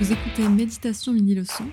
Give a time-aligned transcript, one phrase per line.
[0.00, 1.66] Vous écoutez Méditation Mini Leçon,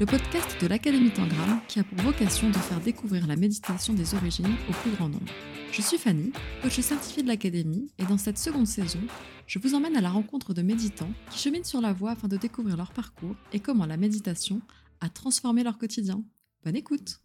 [0.00, 4.16] le podcast de l'Académie Tangram qui a pour vocation de faire découvrir la méditation des
[4.16, 5.30] origines au plus grand nombre.
[5.70, 8.98] Je suis Fanny, coach certifiée de l'Académie, et dans cette seconde saison,
[9.46, 12.36] je vous emmène à la rencontre de méditants qui cheminent sur la voie afin de
[12.36, 14.60] découvrir leur parcours et comment la méditation
[15.00, 16.24] a transformé leur quotidien.
[16.64, 17.20] Bonne écoute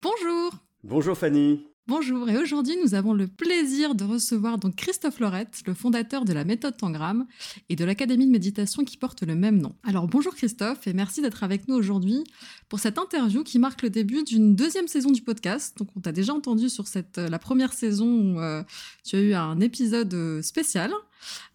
[0.00, 0.52] Bonjour
[0.84, 5.72] Bonjour Fanny Bonjour, et aujourd'hui nous avons le plaisir de recevoir donc Christophe Lorette, le
[5.72, 7.28] fondateur de la méthode Tangram
[7.68, 9.72] et de l'académie de méditation qui porte le même nom.
[9.84, 12.24] Alors bonjour Christophe et merci d'être avec nous aujourd'hui
[12.68, 15.78] pour cette interview qui marque le début d'une deuxième saison du podcast.
[15.78, 18.64] Donc on t'a déjà entendu sur cette, la première saison où euh,
[19.04, 20.90] tu as eu un épisode euh, spécial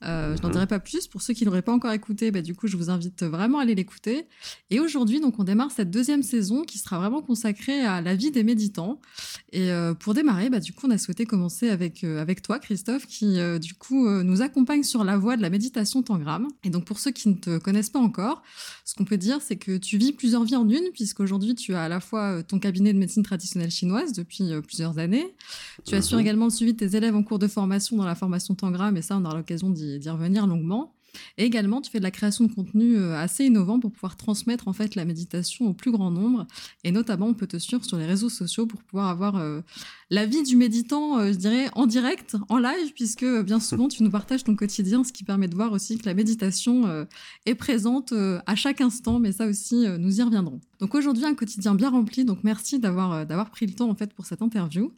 [0.03, 0.53] euh, je n'en mhm.
[0.53, 1.07] dirai pas plus.
[1.07, 3.63] Pour ceux qui l'auraient pas encore écouté, bah, du coup, je vous invite vraiment à
[3.63, 4.27] aller l'écouter.
[4.69, 8.31] Et aujourd'hui, donc, on démarre cette deuxième saison qui sera vraiment consacrée à la vie
[8.31, 8.99] des méditants.
[9.51, 12.59] Et euh, pour démarrer, bah, du coup, on a souhaité commencer avec euh, avec toi,
[12.59, 16.47] Christophe, qui du coup nous accompagne sur la voie de la méditation Tangram.
[16.63, 18.41] Et donc, pour ceux qui ne te connaissent pas encore,
[18.85, 21.83] ce qu'on peut dire, c'est que tu vis plusieurs vies en une, puisqu'aujourd'hui, tu as
[21.83, 25.35] à la fois ton cabinet de médecine traditionnelle chinoise depuis plusieurs années.
[25.85, 26.23] Tu assures mhm.
[26.23, 29.01] également le suivi de tes élèves en cours de formation dans la formation Tangram, et
[29.01, 30.95] ça, on aura l'occasion d'y revenir longuement.
[31.37, 34.67] Et également, tu fais de la création de contenu euh, assez innovant pour pouvoir transmettre
[34.67, 36.47] en fait la méditation au plus grand nombre.
[36.83, 39.61] Et notamment, on peut te suivre sur les réseaux sociaux pour pouvoir avoir euh,
[40.09, 44.03] la vie du méditant, euh, je dirais, en direct, en live, puisque bien souvent, tu
[44.03, 47.05] nous partages ton quotidien, ce qui permet de voir aussi que la méditation
[47.45, 48.13] est présente
[48.45, 49.19] à chaque instant.
[49.19, 50.59] Mais ça aussi, nous y reviendrons.
[50.81, 52.25] Donc aujourd'hui, un quotidien bien rempli.
[52.25, 54.91] Donc merci d'avoir d'avoir pris le temps en fait pour cette interview.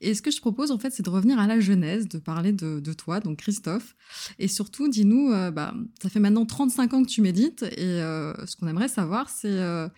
[0.00, 2.52] Et ce que je propose en fait, c'est de revenir à la genèse, de parler
[2.52, 3.94] de, de toi, donc Christophe,
[4.38, 7.62] et surtout, dis-nous bah, ça fait maintenant 35 ans que tu médites.
[7.62, 9.88] Et euh, ce qu'on aimerait savoir, c'est euh,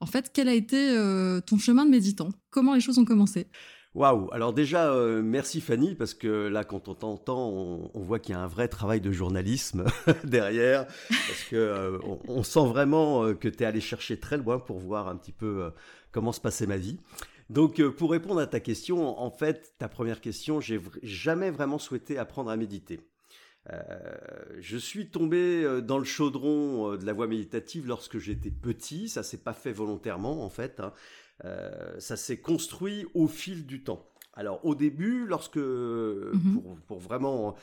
[0.00, 2.30] en fait quel a été euh, ton chemin de méditant?
[2.50, 3.48] Comment les choses ont commencé?
[3.96, 8.38] Waouh Alors déjà, merci Fanny, parce que là, quand on t'entend, on, voit qu'il y
[8.38, 9.86] a un vrai travail de journalisme
[10.24, 15.08] derrière, parce que on, sent vraiment que tu es allé chercher très loin pour voir
[15.08, 15.72] un petit peu
[16.12, 16.98] comment se passait ma vie.
[17.48, 22.18] Donc, pour répondre à ta question, en fait, ta première question, j'ai jamais vraiment souhaité
[22.18, 23.00] apprendre à méditer.
[23.72, 23.80] Euh,
[24.60, 29.08] je suis tombé euh, dans le chaudron euh, de la voie méditative lorsque j'étais petit.
[29.08, 30.78] Ça s'est pas fait volontairement en fait.
[30.80, 30.92] Hein.
[31.42, 34.06] Ça s'est construit au fil du temps.
[34.36, 36.60] Alors au début, lorsque mhm.
[36.86, 37.56] pour, vraiment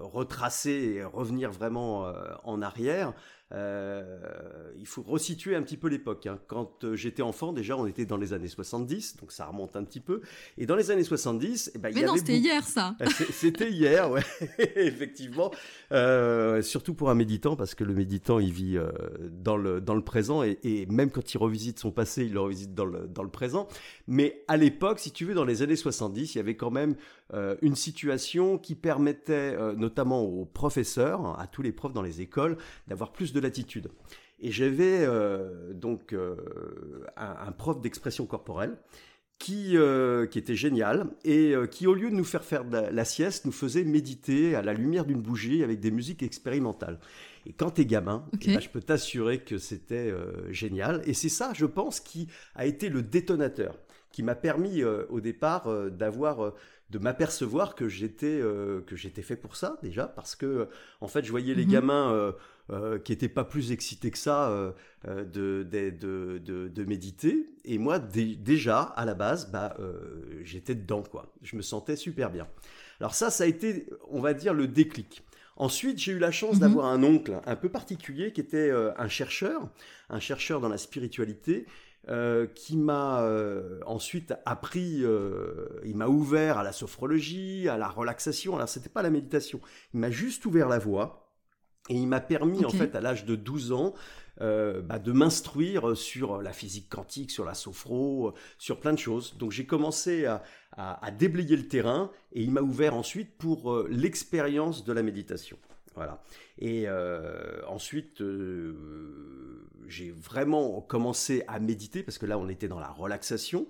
[0.00, 2.12] retracer et revenir vraiment
[2.44, 3.12] en arrière,
[3.52, 6.26] euh, il faut resituer un petit peu l'époque.
[6.26, 6.38] Hein.
[6.48, 9.84] Quand euh, j'étais enfant, déjà, on était dans les années 70, donc ça remonte un
[9.84, 10.20] petit peu.
[10.58, 12.96] Et dans les années 70, eh ben, Mais non, c'était hier, ça.
[13.30, 14.22] C'était hier, ouais,
[14.76, 15.52] effectivement.
[15.92, 18.90] Euh, surtout pour un méditant, parce que le méditant, il vit euh,
[19.30, 22.40] dans, le, dans le présent, et, et, même quand il revisite son passé, il le
[22.40, 23.68] revisite dans le, dans le présent.
[24.08, 26.96] Mais à l'époque, si tu veux, dans les années 70, il y avait quand même
[27.34, 32.20] euh, une situation qui permettait euh, notamment aux professeurs, à tous les profs dans les
[32.20, 32.56] écoles,
[32.86, 33.88] d'avoir plus de latitude.
[34.38, 36.14] Et j'avais euh, donc
[37.16, 38.76] un, prof d'expression corporelle
[39.38, 39.76] qui,
[40.30, 43.84] qui était génial et qui, au lieu de nous faire faire la, sieste, nous faisait
[43.84, 47.00] méditer à la lumière d'une bougie avec des musiques expérimentales.
[47.44, 50.14] Et quand t'es gamin, eh ben, je peux t'assurer que c'était
[50.50, 51.02] génial.
[51.06, 53.78] Et c'est ça, je pense, qui a été le détonateur,
[54.10, 56.54] qui m'a permis au départ d'avoir
[56.90, 60.68] de m'apercevoir que j'étais euh, que j'étais fait pour ça déjà parce que
[61.00, 61.72] en fait je voyais les mhm.
[61.72, 62.32] gamins euh,
[62.70, 64.74] euh, qui étaient pas plus excités que ça
[65.04, 66.38] de, de,
[66.68, 69.76] de, méditer et moi déjà à la base bah
[70.42, 72.46] j'étais dedans quoi je me sentais super bien
[73.00, 75.22] alors ça ça a été on va dire le déclic
[75.58, 76.60] Ensuite, j'ai eu la chance mhm.
[76.60, 79.70] d'avoir un oncle un peu particulier qui était un chercheur,
[80.10, 81.64] un chercheur dans la spiritualité,
[82.08, 87.88] euh, qui m'a euh, ensuite appris, euh, il m'a ouvert à la sophrologie, à la
[87.88, 88.54] relaxation.
[88.54, 89.60] Alors c'était pas la méditation,
[89.92, 91.32] il m'a juste ouvert la voie
[91.88, 93.94] et il m'a permis en fait à l'âge de 12 ans
[94.38, 99.36] bah, de m'instruire sur la physique quantique, sur la sophro, sur plein de choses.
[99.38, 100.42] Donc j'ai commencé à,
[100.76, 105.58] à, déblayer le terrain et il m'a ouvert ensuite pour l'expérience de la méditation.
[105.96, 106.22] Voilà.
[106.58, 106.86] Et
[107.66, 108.22] ensuite,
[109.86, 113.66] j'ai vraiment commencé à méditer, parce que là, on était dans la relaxation.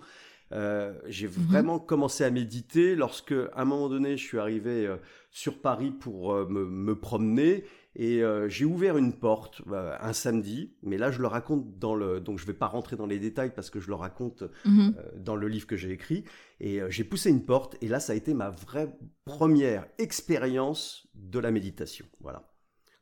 [0.53, 1.33] Euh, j'ai mhm.
[1.33, 4.97] vraiment commencé à méditer lorsque, à un moment donné, je suis arrivé euh,
[5.31, 7.65] sur Paris pour euh, me, promener
[7.99, 10.75] et j'ai ouvert une porte un samedi.
[10.83, 13.53] Mais là, je le raconte dans le, donc je vais pas rentrer dans les détails
[13.55, 14.95] parce que je le raconte mhm.
[15.17, 16.25] dans le livre que j'ai écrit.
[16.61, 18.95] Et j'ai poussé une porte et là, ça a été ma vraie
[19.25, 22.05] première expérience de la méditation.
[22.21, 22.47] Voilà.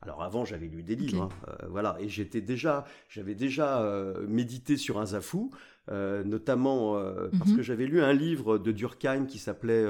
[0.01, 3.83] Alors avant, j'avais lu des livres, hein, voilà, et j'étais déjà, j'avais déjà
[4.27, 5.51] médité sur un zafou,
[5.89, 6.93] notamment
[7.37, 7.57] parce mhm.
[7.57, 9.85] que j'avais lu un livre de Durkheim qui s'appelait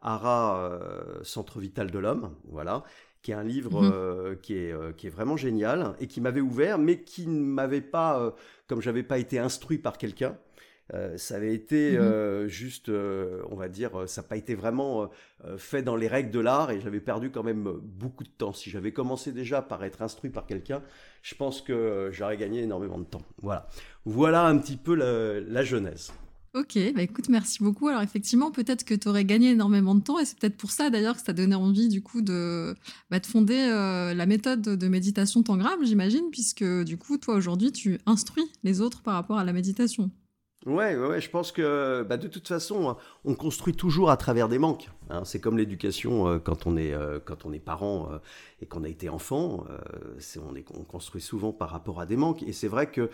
[0.00, 0.78] Ara,
[1.24, 2.84] Centre vital de l'homme, voilà,
[3.26, 3.90] qui est un livre mhm.
[3.92, 7.40] euh, qui, est, euh, qui est vraiment génial et qui m'avait ouvert, mais qui ne
[7.40, 8.30] m'avait pas, euh,
[8.68, 10.38] comme j'avais pas été instruit par quelqu'un,
[11.16, 12.46] ça avait été mhm.
[12.46, 15.10] juste, on va dire, ça n'a pas été vraiment
[15.56, 18.52] fait dans les règles de l'art et j'avais perdu quand même beaucoup de temps.
[18.52, 20.80] Si j'avais commencé déjà par être instruit par quelqu'un,
[21.22, 23.22] je pense que j'aurais gagné énormément de temps.
[23.42, 23.66] Voilà,
[24.04, 26.12] voilà un petit peu la, la genèse.
[26.56, 27.88] Ok, bah écoute, merci beaucoup.
[27.88, 30.88] Alors effectivement, peut-être que tu aurais gagné énormément de temps et c'est peut-être pour ça
[30.88, 32.74] d'ailleurs que ça donné envie du coup de,
[33.10, 37.72] bah, de fonder euh, la méthode de méditation Tangram, j'imagine, puisque du coup, toi aujourd'hui,
[37.72, 40.10] tu instruis les autres par rapport à la méditation.
[40.64, 44.58] Ouais, ouais, je pense que bah, de toute façon, on construit toujours à travers des
[44.58, 44.88] manques.
[45.10, 45.26] Hein.
[45.26, 48.08] C'est comme l'éducation euh, quand on est euh, quand on est parent
[48.62, 49.66] et qu'on a été enfant,
[50.38, 52.42] on, on construit souvent par rapport à des manques.
[52.44, 53.10] Et c'est vrai que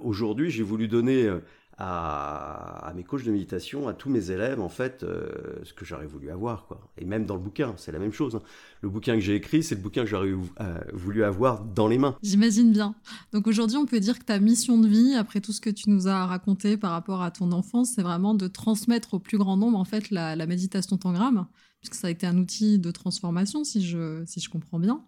[0.00, 1.32] aujourd'hui, j'ai voulu donner
[1.80, 5.28] à, mes coachs de méditation, à tous mes élèves, en fait, euh,
[5.62, 6.66] ce que j'aurais voulu avoir.
[6.66, 6.80] Quoi.
[6.98, 8.34] Et même dans le bouquin, c'est la même chose.
[8.34, 8.42] Hein.
[8.80, 11.98] Le bouquin que j'ai écrit, c'est le bouquin que j'aurais euh, voulu avoir dans les
[11.98, 12.16] mains.
[12.22, 12.96] J'imagine bien.
[13.32, 15.88] Donc aujourd'hui, on peut dire que ta mission de vie, après tout ce que tu
[15.88, 19.56] nous as raconté par rapport à ton enfance, c'est vraiment de transmettre au plus grand
[19.56, 21.46] nombre, en fait, la, la méditation tangram
[21.80, 25.04] puisque ça a été un outil de transformation, si je, si je comprends bien.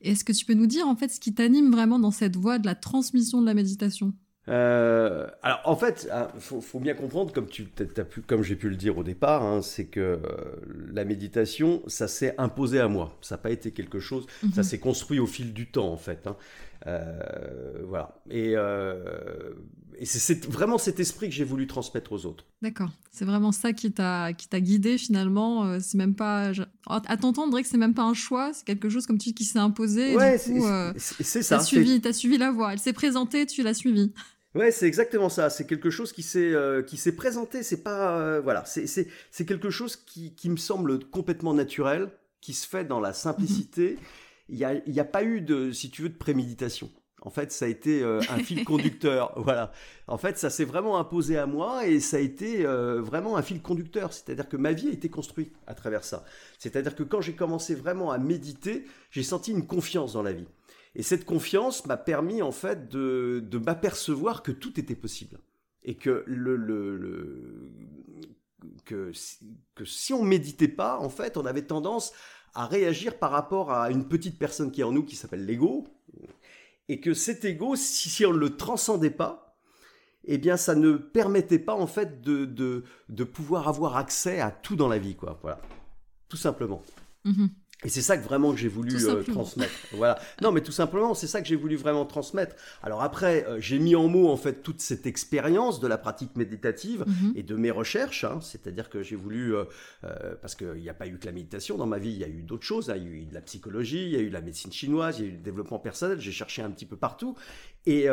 [0.00, 2.58] Est-ce que tu peux nous dire, en fait, ce qui t'anime vraiment dans cette voie
[2.58, 4.14] de la transmission de la méditation?
[4.48, 8.56] Euh, alors en fait, il hein, faut, bien comprendre, comme tu as pu, comme j'ai
[8.56, 10.18] pu le dire au départ, hein, c'est que euh,
[10.92, 13.16] la méditation, ça s'est imposé à moi.
[13.22, 14.62] Ça n'a pas été quelque chose, ça mhm.
[14.62, 16.26] s'est construit au fil du temps en fait.
[16.26, 16.36] Hein.
[16.86, 18.20] Euh, voilà.
[18.30, 18.54] Et,
[19.98, 22.44] et c'est vraiment cet esprit que j'ai voulu transmettre aux autres.
[22.60, 22.90] D'accord.
[23.10, 25.80] C'est vraiment ça qui t'a qui t'a guidé finalement.
[25.80, 26.52] c'est même pas
[26.86, 28.52] à t'entendre, Drake, c'est même pas un choix.
[28.52, 30.14] C'est quelque chose comme tu qui s'est imposé.
[30.14, 31.56] Ouais, c'est ça.
[31.56, 32.74] T'as suivi, as suivi la voie.
[32.74, 34.12] Elle s'est présentée, tu l'as suivie.
[34.54, 35.50] Ouais, c'est exactement ça.
[35.50, 37.62] C'est quelque chose qui s'est euh, qui s'est présenté.
[37.64, 38.64] C'est pas euh, voilà.
[38.66, 42.10] C'est c'est quelque chose qui qui me semble complètement naturel,
[42.40, 43.98] qui se fait dans la simplicité.
[44.50, 46.90] Il y a il y a pas eu de si tu veux de préméditation.
[47.22, 49.32] En fait, ça a été euh, un fil conducteur.
[49.36, 49.72] voilà.
[50.06, 53.62] En fait, ça s'est vraiment imposé à moi et ça a été vraiment un fil
[53.62, 54.12] conducteur.
[54.12, 56.26] C'est-à-dire que ma vie a été construite à travers ça.
[56.58, 60.46] C'est-à-dire que quand j'ai commencé vraiment à méditer, j'ai senti une confiance dans la vie.
[60.96, 65.38] Et cette confiance m'a permis en fait de, de m'apercevoir que tout était possible
[65.82, 67.70] et que le, le,
[68.84, 69.12] que,
[69.74, 72.12] que si on méditait pas, en fait, on avait tendance
[72.54, 75.84] à réagir par rapport à une petite personne qui est en nous qui s'appelle l'ego
[76.88, 79.56] et que cet ego, si, si on ne le transcendait pas,
[80.26, 84.50] eh bien, ça ne permettait pas en fait de, de, de pouvoir avoir accès à
[84.50, 85.38] tout dans la vie, quoi.
[85.42, 85.60] Voilà,
[86.28, 86.82] tout simplement.
[87.26, 87.48] Mm-hmm.
[87.82, 89.72] Et c'est ça que vraiment que j'ai voulu euh, transmettre.
[89.92, 90.18] Voilà.
[90.40, 92.56] Non, mais tout simplement, c'est ça que j'ai voulu vraiment transmettre.
[92.82, 96.34] Alors après, euh, j'ai mis en mots en fait toute cette expérience de la pratique
[96.36, 97.32] méditative mhm.
[97.36, 98.24] et de mes recherches.
[98.24, 98.38] Hein.
[98.40, 99.64] C'est-à-dire que j'ai voulu, euh,
[100.40, 102.28] parce qu'il n'y a pas eu que la méditation dans ma vie, il y a
[102.28, 102.90] eu d'autres choses.
[102.96, 105.24] Il y a eu de la psychologie, il y a eu la médecine chinoise, il
[105.24, 106.20] y a eu le développement personnel.
[106.20, 107.34] J'ai cherché un petit peu partout.
[107.86, 108.06] Et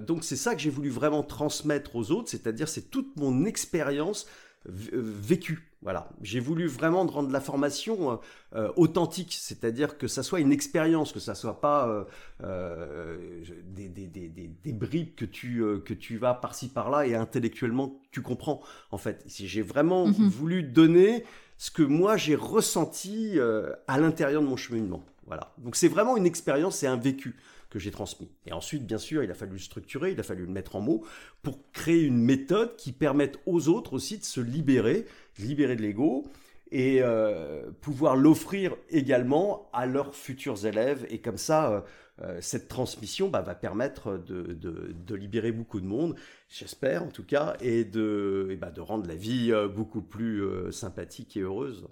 [0.00, 2.30] donc c'est ça que j'ai voulu vraiment transmettre aux autres.
[2.30, 4.26] C'est-à-dire c'est toute mon expérience
[4.64, 8.16] vécue voilà, j'ai voulu vraiment rendre la formation euh,
[8.56, 12.06] euh, authentique, c'est-à-dire que ça soit une expérience, que ça soit pas
[12.42, 18.00] euh, des, des, des, des, bribes que tu que tu vas par-ci par-là et intellectuellement
[18.10, 18.60] tu comprends.
[18.90, 20.28] En fait, j'ai vraiment mhm.
[20.28, 21.24] voulu donner
[21.58, 23.38] ce que moi j'ai ressenti
[23.86, 25.04] à l'intérieur de mon cheminement.
[25.26, 27.36] Voilà, donc c'est vraiment une expérience, c'est un vécu
[27.70, 28.30] que j'ai transmis.
[28.46, 30.80] Et ensuite, bien sûr, il a fallu le structurer, il a fallu le mettre en
[30.80, 31.04] mots
[31.42, 35.06] pour créer une méthode qui permette aux autres aussi de se libérer,
[35.38, 36.24] libérer de l'ego
[36.70, 41.06] et euh, pouvoir l'offrir également à leurs futurs élèves.
[41.10, 41.80] Et comme ça, euh,
[42.20, 46.16] euh, cette transmission bah, va permettre de, de, libérer beaucoup de monde,
[46.48, 51.36] j'espère en tout cas, et de, et bah, de rendre la vie beaucoup plus sympathique
[51.36, 51.86] et heureuse.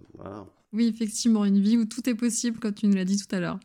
[0.72, 3.40] Oui, effectivement, une vie où tout est possible, comme tu nous l'as dit tout à
[3.40, 3.58] l'heure.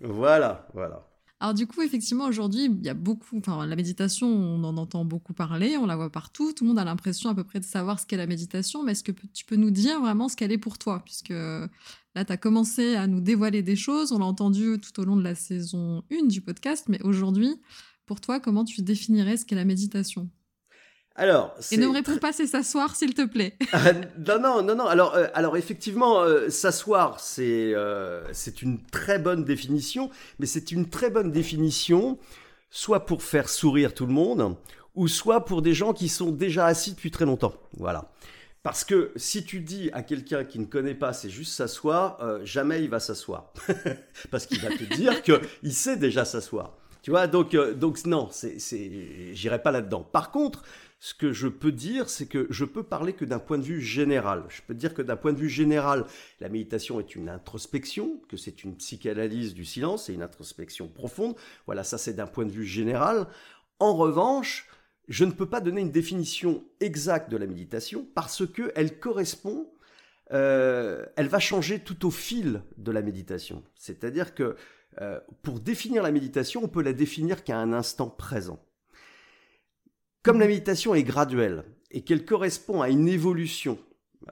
[0.00, 1.06] voilà, voilà.
[1.40, 5.04] Alors du coup, effectivement, aujourd'hui, il y a beaucoup, enfin, la méditation, on en entend
[5.04, 7.64] beaucoup parler, on la voit partout, tout le monde a l'impression à peu près de
[7.64, 10.50] savoir ce qu'est la méditation, mais est-ce que tu peux nous dire vraiment ce qu'elle
[10.50, 11.00] est pour toi?
[11.04, 11.68] Puisque là,
[12.26, 15.22] tu as commencé à nous dévoiler des choses, on l'a entendu tout au long de
[15.22, 17.54] la saison 1 du podcast, mais aujourd'hui,
[18.04, 20.28] pour toi, comment tu définirais ce qu'est la méditation?
[21.18, 23.54] Alors, et ne me réponds pas, c'est s'asseoir, s'il te plaît.
[23.72, 24.86] Ah, non, non, non, non.
[24.86, 30.70] Alors, euh, alors effectivement, euh, s'asseoir, c'est euh, c'est une très bonne définition, mais c'est
[30.70, 32.18] une très bonne définition,
[32.70, 34.56] soit pour faire sourire tout le monde,
[34.94, 37.54] ou soit pour des gens qui sont déjà assis depuis très longtemps.
[37.76, 38.12] Voilà.
[38.62, 42.82] Parce que si tu dis à quelqu'un qui ne connaît pas, c'est juste s'asseoir, jamais
[42.82, 43.52] il va s'asseoir.
[44.30, 46.76] Parce qu'il va te dire qu'il sait déjà s'asseoir.
[47.02, 48.58] Tu vois, donc, donc non, c'est,
[49.32, 50.02] j'irai pas là-dedans.
[50.02, 50.64] Par contre,
[51.00, 53.80] ce que je peux dire, c'est que je peux parler que d'un point de vue
[53.80, 54.44] général.
[54.48, 56.06] Je peux dire que d'un point de vue général,
[56.40, 61.36] la méditation est une introspection, que c'est une psychanalyse du silence et une introspection profonde.
[61.66, 63.28] Voilà, ça c'est d'un point de vue général.
[63.78, 64.68] En revanche,
[65.08, 69.70] je ne peux pas donner une définition exacte de la méditation parce que elle correspond,
[70.32, 73.62] euh, elle va changer tout au fil de la méditation.
[73.76, 74.56] C'est-à-dire que
[75.00, 78.58] euh, pour définir la méditation, on peut la définir qu'à un instant présent.
[80.28, 83.78] Comme la méditation est graduelle et qu'elle correspond à une évolution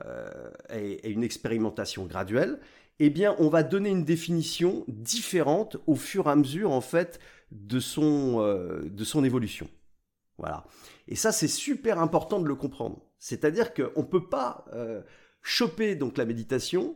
[0.04, 2.60] euh, et, une expérimentation graduelle,
[2.98, 7.18] eh bien, on va donner une définition différente au fur et à mesure, en fait,
[7.50, 9.70] de son, son évolution.
[10.36, 10.66] Voilà.
[11.08, 13.00] Et ça, c'est super important de le comprendre.
[13.18, 15.00] C'est-à-dire qu'on ne peut pas euh,
[15.40, 16.94] choper donc la méditation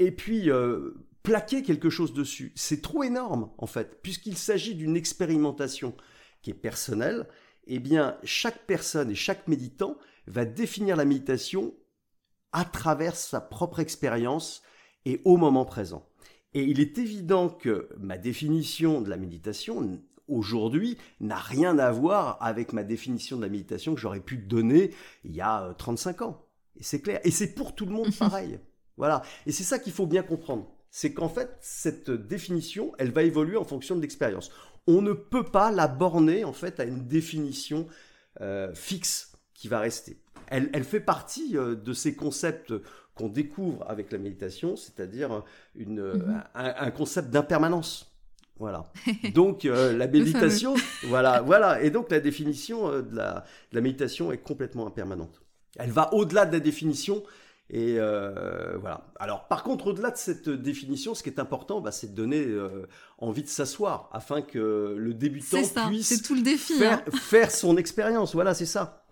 [0.00, 2.52] et puis euh, plaquer quelque chose dessus.
[2.56, 5.94] C'est trop énorme, en fait, puisqu'il s'agit d'une expérimentation
[6.42, 7.28] qui est personnelle.
[7.66, 11.74] Eh bien, chaque personne et chaque méditant va définir la méditation
[12.52, 14.62] à travers sa propre expérience
[15.04, 16.06] et au moment présent.
[16.54, 22.36] Et il est évident que ma définition de la méditation aujourd'hui n'a rien à voir
[22.40, 24.92] avec ma définition de la méditation que j'aurais pu donner
[25.24, 26.46] il y a 35 euh, ans.
[26.76, 27.20] Et c'est clair.
[27.24, 28.58] Et c'est pour tout le monde pareil.
[28.96, 29.22] voilà.
[29.46, 30.70] Et c'est ça qu'il faut bien comprendre.
[30.90, 34.50] C'est qu'en fait, cette définition, elle va évoluer en fonction de l'expérience.
[34.86, 37.86] On ne peut pas la borner en fait à une définition
[38.40, 40.18] euh, fixe qui va rester.
[40.48, 42.74] Elle, fait partie euh, de ces concepts
[43.14, 45.42] qu'on découvre avec la méditation, c'est-à-dire
[45.78, 46.42] mm-hmm.
[46.54, 48.12] un concept d'impermanence.
[48.62, 48.92] Voilà.
[49.34, 50.74] Donc euh, la méditation,
[51.08, 51.82] voilà, voilà.
[51.82, 55.42] Et donc la définition euh, de, la, méditation est complètement impermanente.
[55.78, 57.24] Elle va au-delà de la définition.
[57.72, 59.06] Et euh, voilà.
[59.18, 62.46] Alors, par contre, au-delà de cette définition, ce qui est important, bah, c'est de donner
[63.18, 67.10] envie de s'asseoir afin que le débutant puisse tout le défi, faire, hein.
[67.18, 68.34] faire son expérience.
[68.34, 69.02] Voilà, c'est ça.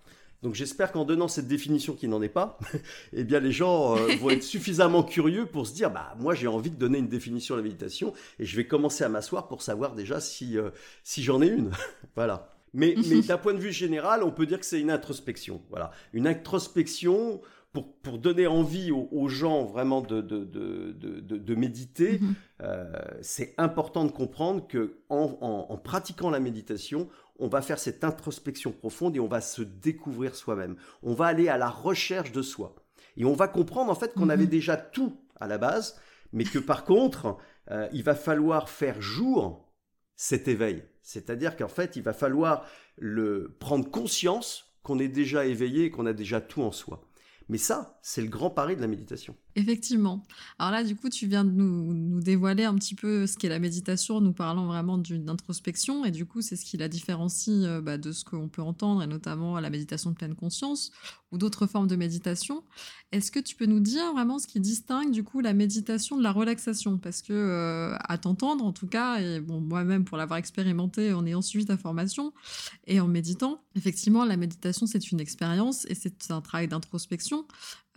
[0.43, 2.59] Donc j'espère qu'en donnant cette définition qui n'en est pas,
[3.13, 6.47] eh bien les gens euh, vont être suffisamment curieux pour se dire bah moi j'ai
[6.47, 9.63] envie de donner une définition à la méditation et je vais commencer à m'asseoir pour
[9.63, 10.71] savoir déjà si euh,
[11.05, 11.71] si j'en ai une.
[12.17, 12.55] voilà.
[12.73, 15.61] Mais, mais d'un point de vue général, on peut dire que c'est une introspection.
[15.71, 17.41] Voilà, une introspection
[17.73, 22.35] pour, pour donner envie aux, gens vraiment de, de, de, de méditer, mm-hmm.
[22.63, 27.09] euh, c'est important de comprendre que en, en, en, pratiquant la méditation,
[27.39, 30.77] on va faire cette introspection profonde et on va se découvrir soi-même.
[31.03, 32.75] On va aller à la recherche de soi.
[33.17, 34.51] Et on va comprendre en fait qu'on avait mhm.
[34.51, 35.99] déjà tout à la base,
[36.33, 37.37] mais que par contre,
[37.71, 39.73] euh, il va falloir faire jour
[40.17, 40.85] cet éveil.
[41.03, 46.07] C'est-à-dire qu'en fait, il va falloir le prendre conscience qu'on est déjà éveillé et qu'on
[46.07, 47.03] a déjà tout en soi.
[47.51, 49.35] Mais ça, c'est le grand pari de la méditation.
[49.57, 50.23] Effectivement.
[50.61, 53.59] Alors là, du coup, tu viens de nous, dévoiler un petit peu ce qu'est la
[53.59, 57.81] méditation, nous parlant vraiment d'une introspection, et du coup, c'est ce qui la différencie euh,
[57.81, 60.93] bah, de ce qu'on peut entendre, et notamment la méditation de pleine conscience,
[61.33, 62.63] ou d'autres formes de méditation.
[63.11, 66.23] Est-ce que tu peux nous dire vraiment ce qui distingue, du coup, la méditation de
[66.23, 66.99] la relaxation?
[66.99, 71.27] Parce que, euh, à t'entendre, en tout cas, et bon, moi-même, pour l'avoir expérimenté en
[71.27, 72.33] ayant suivi ta formation,
[72.87, 77.47] et en méditant, effectivement, la méditation, c'est une expérience, et c'est un travail d'introspection,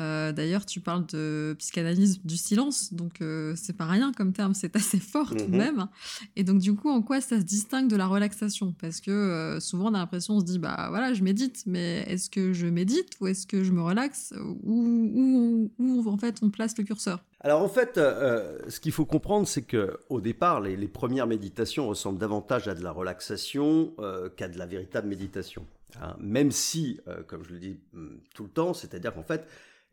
[0.01, 4.55] euh, d'ailleurs, tu parles de psychanalyse du silence, donc euh, c'est pas rien comme terme,
[4.55, 5.57] c'est assez fort tout de mhm.
[5.57, 5.87] même.
[6.35, 8.73] Et donc, du coup, en quoi ça se distingue de la relaxation?
[8.81, 12.03] Parce que euh, souvent, on a l'impression, on se dit, bah voilà, je médite, mais
[12.07, 14.33] est-ce que je médite ou est-ce que je me relaxe?
[14.63, 17.23] Ou, où, en fait on place le curseur?
[17.41, 22.19] Alors en fait, ce qu'il faut comprendre, c'est que au départ, les, premières méditations ressemblent
[22.19, 23.93] davantage à de la relaxation
[24.37, 25.65] qu'à de la véritable méditation.
[26.01, 26.15] Hein.
[26.19, 29.45] même si, comme je le dis hum, tout le temps, c'est-à-dire qu'en fait,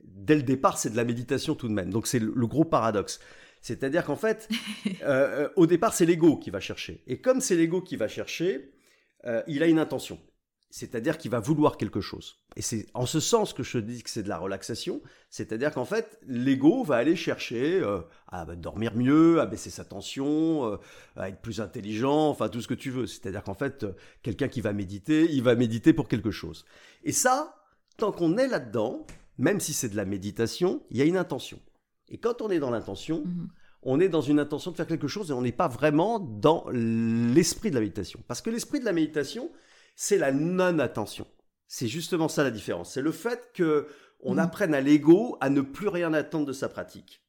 [0.04, 1.90] dès le départ, c'est de la méditation tout de même.
[1.90, 3.20] Donc c'est le, gros paradoxe.
[3.60, 4.48] C'est-à-dire qu'en fait,
[4.86, 7.02] euh, euh, au départ, c'est l'ego qui va chercher.
[7.06, 8.72] Et comme c'est l'ego qui va chercher,
[9.26, 10.18] euh, il a une intention.
[10.72, 12.36] C'est-à-dire qu'il va vouloir quelque chose.
[12.54, 15.02] Et c'est en ce sens que je dis que c'est de la relaxation.
[15.28, 17.82] C'est-à-dire qu'en fait, l'ego va aller chercher
[18.28, 20.78] à dormir mieux, à baisser sa tension,
[21.16, 23.08] à être plus intelligent, enfin tout ce que tu veux.
[23.08, 23.84] C'est-à-dire qu'en fait,
[24.22, 26.64] quelqu'un qui va méditer, il va méditer pour quelque chose.
[27.02, 27.60] Et ça,
[27.96, 29.08] tant qu'on est là-dedans,
[29.40, 31.58] même si c'est de la méditation, il y a une intention.
[32.08, 33.48] Et quand on est dans l'intention, mhm.
[33.82, 36.66] on est dans une intention de faire quelque chose et on n'est pas vraiment dans
[36.70, 38.22] l'esprit de la méditation.
[38.28, 39.50] Parce que l'esprit de la méditation,
[39.96, 41.26] c'est la non-attention.
[41.66, 42.92] C'est justement ça la différence.
[42.92, 43.88] C'est le fait que
[44.22, 44.40] on mhm.
[44.40, 47.24] apprenne à l'ego à ne plus rien attendre de sa pratique.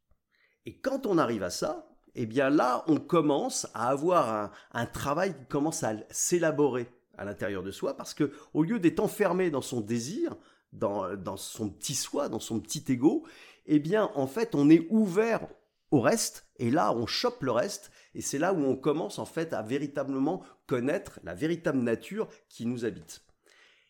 [0.66, 4.86] Et quand on arrive à ça, eh bien là, on commence à avoir un, un
[4.86, 9.50] travail qui commence à s'élaborer à l'intérieur de soi, parce que au lieu d'être enfermé
[9.50, 10.36] dans son désir,
[10.72, 13.26] dans, son petit soi, dans son petit ego,
[13.66, 15.48] eh bien, en fait, on est ouvert
[15.92, 19.26] au reste, et là, on chope le reste, et c'est là où on commence, en
[19.26, 23.22] fait, à véritablement connaître la véritable nature qui nous habite.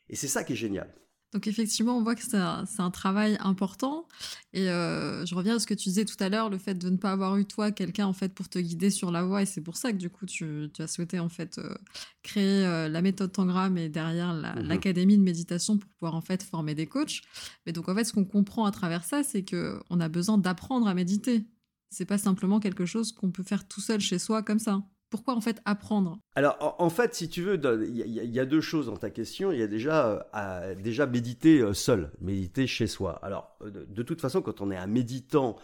[0.09, 0.93] Et c'est ça qui est génial.
[1.31, 4.05] Donc effectivement, on voit que c'est un, travail important.
[4.53, 6.89] Et euh, je reviens à ce que tu disais tout à l'heure, le fait de
[6.89, 9.41] ne pas avoir eu toi quelqu'un en fait pour te guider sur la voie.
[9.41, 11.73] Et c'est pour ça que du coup, tu, as souhaité en fait euh,
[12.21, 14.67] créer euh, la méthode Tangram et derrière mhm.
[14.67, 17.21] l'académie de méditation pour pouvoir en fait former des coachs.
[17.65, 20.37] Mais donc en fait, ce qu'on comprend à travers ça, c'est que on a besoin
[20.37, 21.45] d'apprendre à méditer.
[21.89, 24.83] C'est pas simplement quelque chose qu'on peut faire tout seul chez soi comme ça.
[25.11, 26.19] Pourquoi en fait apprendre?
[26.35, 29.51] Alors en, fait, si tu veux, il y, a deux choses dans ta question.
[29.51, 33.19] Il y a déjà euh, déjà méditer euh, seul, méditer chez soi.
[33.21, 35.57] Alors euh, de, toute façon, quand on est un méditant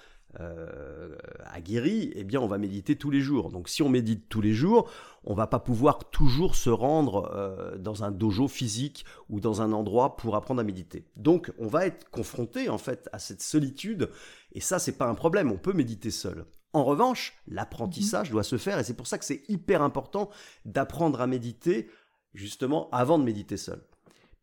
[1.46, 3.50] aguerri, eh bien on va méditer tous les jours.
[3.50, 4.88] Donc si on médite tous les jours,
[5.24, 10.16] on va pas pouvoir toujours se rendre dans un dojo physique ou dans un endroit
[10.16, 11.06] pour apprendre à méditer.
[11.16, 14.12] Donc on va être confronté en fait à cette solitude
[14.52, 15.52] et ça c'est pas un problème.
[15.52, 16.46] On peut méditer seul.
[16.74, 20.30] En revanche, l'apprentissage doit se faire et c'est pour ça que c'est hyper important
[20.66, 21.90] d'apprendre à méditer
[22.34, 23.82] justement avant de méditer seul.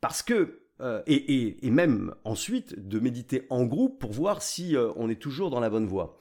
[0.01, 5.09] Parce que, euh, et, même ensuite, de méditer en groupe pour voir si euh, on
[5.09, 6.19] est toujours dans la bonne voie.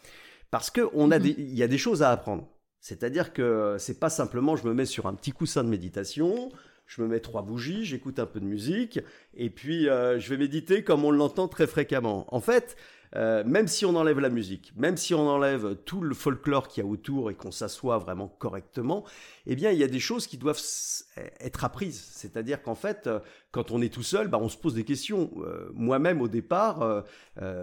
[0.52, 1.36] Parce qu'il mhm.
[1.38, 2.48] y a des choses à apprendre.
[2.80, 6.52] C'est-à-dire que c'est pas simplement je me mets sur un petit coussin de méditation,
[6.86, 9.00] je me mets trois bougies, j'écoute un peu de musique,
[9.34, 12.26] et puis euh, je vais méditer comme on l'entend très fréquemment.
[12.34, 12.76] En fait,
[13.16, 16.84] euh, même si on enlève la musique, même si on enlève tout le folklore qu'il
[16.84, 19.06] y a autour et qu'on s'assoit vraiment correctement,
[19.46, 20.62] eh bien, il y a des choses qui doivent
[21.40, 22.04] être apprises.
[22.12, 23.20] C'est-à-dire qu'en fait, euh,
[23.52, 25.32] quand on est tout seul, bah, on se pose des questions.
[25.38, 27.04] Euh, moi-même, au départ,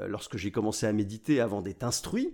[0.06, 2.32] lorsque j'ai commencé à méditer avant d'être instruit,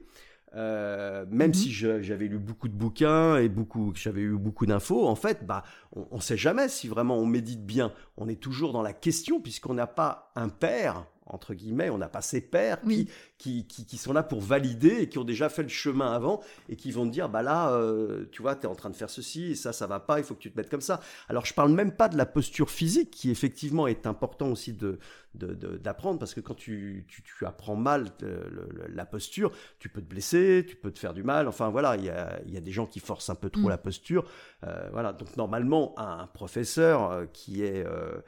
[0.55, 1.55] même mhm.
[1.55, 5.65] si j'avais lu beaucoup de bouquins et beaucoup, j'avais eu beaucoup d'infos, en fait, bah,
[5.95, 7.93] on ne sait jamais si vraiment on médite bien.
[8.17, 12.09] On est toujours dans la question puisqu'on n'a pas un père entre guillemets, on n'a
[12.09, 12.79] pas ses pères
[13.39, 16.77] qui, qui, sont là pour valider et qui ont déjà fait le chemin avant et
[16.77, 19.11] qui vont te dire, bah là, euh, tu vois, tu es en train de faire
[19.11, 21.01] ceci et ça, ça va pas, il faut que tu te mettes comme ça.
[21.29, 24.99] Alors, je parle même pas de la posture physique qui, effectivement, est important aussi de,
[25.35, 28.43] d'apprendre parce que quand tu, tu, apprends mal euh,
[28.89, 31.49] la posture, tu peux te blesser, tu peux te faire du mal.
[31.49, 33.71] Enfin, voilà, il y a, y a, des gens qui forcent un peu trop mm.
[33.71, 34.25] la posture.
[34.65, 38.21] Euh, voilà, donc normalement, un professeur qui est euh,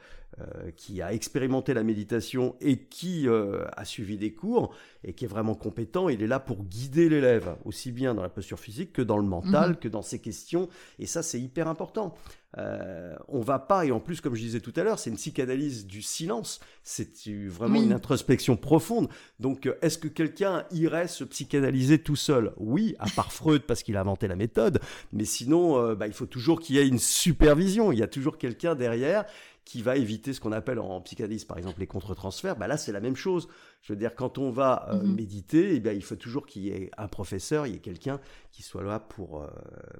[0.76, 5.28] qui a expérimenté la méditation et qui euh, a suivi des cours et qui est
[5.28, 9.02] vraiment compétent, il est là pour guider l'élève, aussi bien dans la posture physique que
[9.02, 9.76] dans le mental, mhm.
[9.76, 10.68] que dans ses questions.
[10.98, 12.14] Et ça, c'est hyper important.
[12.56, 15.16] Euh, on va pas, et en plus, comme je disais tout à l'heure, c'est une
[15.16, 16.60] psychanalyse du silence.
[16.82, 17.10] C'est
[17.46, 19.08] vraiment une introspection profonde.
[19.38, 22.52] Donc, est-ce que quelqu'un irait se psychanalyser tout seul?
[22.56, 24.80] Oui, à part Freud, parce qu'il a inventé la méthode.
[25.12, 27.92] Mais sinon, bah, il faut toujours qu'il y ait une supervision.
[27.92, 29.26] Il y a toujours quelqu'un derrière
[29.68, 32.90] qui va éviter ce qu'on appelle en psychanalyse, par exemple, les contre-transferts, bah là, c'est
[32.90, 33.48] la même chose.
[33.82, 35.14] Je veux dire, quand on va euh, mhm.
[35.14, 38.18] méditer, eh bien, il faut toujours qu'il y ait un professeur, il y ait quelqu'un
[38.50, 39.48] qui soit là pour, euh,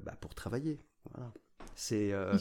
[0.04, 0.80] bah, pour travailler.
[1.12, 1.30] Voilà.
[1.74, 2.34] C'est, euh,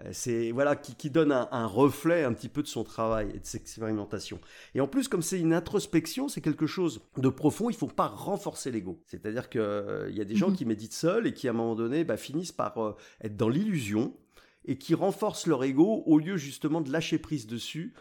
[0.52, 3.58] voilà, qui, qui donne un, reflet un petit peu de son travail et de ses
[3.58, 4.40] expérimentations.
[4.74, 7.86] Et en plus, comme c'est une introspection, c'est quelque chose de profond, il ne faut
[7.86, 9.00] pas renforcer l'ego.
[9.06, 10.56] C'est-à-dire qu'il il y a des gens mhm.
[10.56, 14.16] qui méditent seuls et qui, à un moment donné, bah, finissent par être dans l'illusion
[14.64, 17.94] et qui renforcent leur ego au lieu justement de lâcher prise dessus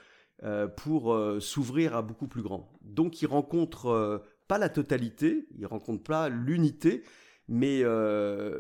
[0.44, 2.72] euh, pour euh, s'ouvrir à beaucoup plus grand.
[2.82, 7.04] Donc ils rencontrent euh, pas la totalité, ils rencontrent pas l'unité,
[7.48, 7.80] mais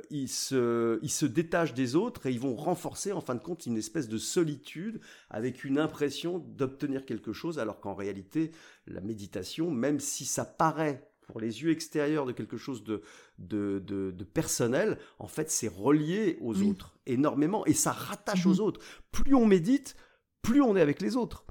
[0.09, 3.65] ils, se, ils se détachent des autres et ils vont renforcer en fin de compte
[3.65, 8.51] une espèce de solitude avec une impression d'obtenir quelque chose alors qu'en réalité
[8.87, 13.01] la méditation, même si ça paraît pour les yeux extérieurs de quelque chose de,
[13.39, 18.59] de, personnel, en fait, c'est relié aux autres énormément et ça rattache aux mhm.
[18.59, 18.81] autres.
[19.13, 19.95] Plus on médite,
[20.41, 21.45] plus on est avec les autres.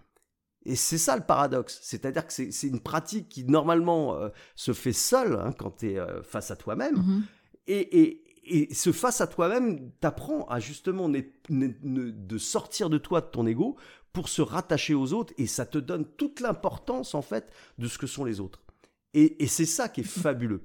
[0.66, 1.80] Et c'est ça le paradoxe.
[1.82, 5.98] C'est-à-dire que c'est une pratique qui normalement euh, se fait seule hein, quand tu es
[5.98, 6.96] euh, face à toi-même.
[6.96, 7.22] Mhm.
[7.66, 13.46] Et, et, ce face à toi-même t'apprend à justement de sortir de toi, de ton
[13.46, 13.76] ego,
[14.12, 15.32] pour se rattacher aux autres.
[15.38, 18.60] Et ça te donne toute l'importance en fait de ce que sont les autres.
[19.14, 20.62] Et, c'est ça qui est fabuleux.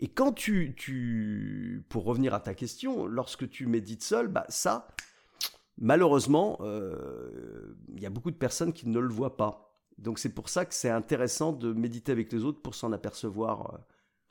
[0.00, 4.88] Et quand tu, tu, pour revenir à ta question, lorsque tu médites seul, bah ça,
[5.78, 9.78] malheureusement, euh, il y a beaucoup de personnes qui ne le voient pas.
[9.98, 13.78] Donc c'est pour ça que c'est intéressant de méditer avec les autres pour s'en apercevoir.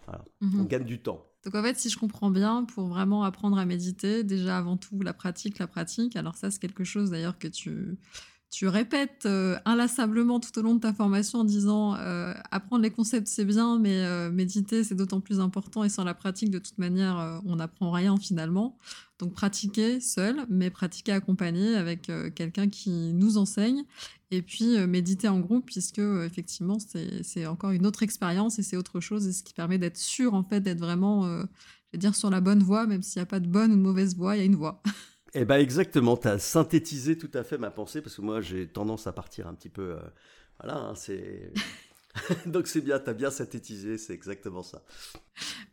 [0.10, 0.62] Euh, mhm.
[0.62, 1.26] On gagne du temps.
[1.46, 5.02] Donc en fait, si je comprends bien, pour vraiment apprendre à méditer, déjà avant tout
[5.02, 6.16] la pratique, la pratique.
[6.16, 7.98] Alors ça, c'est quelque chose d'ailleurs que tu
[8.54, 12.92] tu répètes euh, inlassablement tout au long de ta formation en disant euh, apprendre les
[12.92, 16.60] concepts c'est bien, mais euh, méditer c'est d'autant plus important et sans la pratique de
[16.60, 18.78] toute manière on n'apprend rien finalement.
[19.18, 23.86] Donc pratiquer seul, mais pratiquer accompagné avec quelqu'un qui nous enseigne
[24.30, 26.78] et puis méditer en groupe puisque effectivement
[27.24, 30.36] c'est encore une autre expérience et c'est autre chose et ce qui permet d'être sûr
[30.36, 31.26] en fait d'être vraiment,
[31.92, 33.82] je dire sur la bonne voie même s'il n'y a pas de bonne ou de
[33.82, 34.84] mauvaise voie, il y a une voie.
[35.36, 38.68] Eh ben exactement, tu as synthétisé tout à fait ma pensée parce que moi j'ai
[38.68, 39.94] tendance à partir un petit peu.
[39.94, 40.00] Euh,
[40.60, 41.52] voilà, hein, c'est
[42.46, 44.84] Donc c'est bien, tu as bien synthétisé, c'est exactement ça.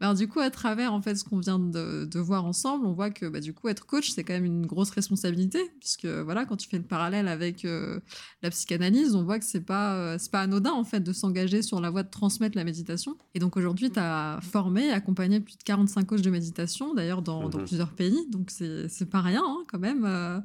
[0.01, 3.11] Alors du coup, à travers en fait ce qu'on vient de, voir ensemble, on voit
[3.11, 6.57] que bah, du coup être coach c'est quand même une grosse responsabilité puisque voilà quand
[6.57, 8.01] tu fais le parallèle avec euh,
[8.43, 11.63] la psychanalyse, on voit que c'est pas euh, c'est pas anodin en fait de s'engager
[11.63, 13.17] sur la voie de transmettre la méditation.
[13.35, 17.23] Et donc aujourd'hui, tu as formé et accompagné plus de 45 coachs de méditation d'ailleurs
[17.23, 17.67] dans, dans, mhm.
[17.67, 20.05] plusieurs pays, donc c'est pas rien hein, quand même.
[20.07, 20.41] Euh,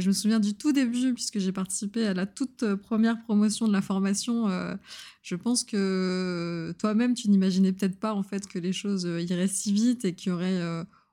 [0.00, 3.68] je me souviens du tout début, puisque j'ai participé à la toute euh, première promotion
[3.68, 4.48] de la formation.
[4.48, 4.74] Euh,
[5.22, 9.46] je pense que toi-même, tu n'imaginais peut-être pas en fait que les choses euh, iraient
[9.46, 10.60] si vite et qu'il y aurait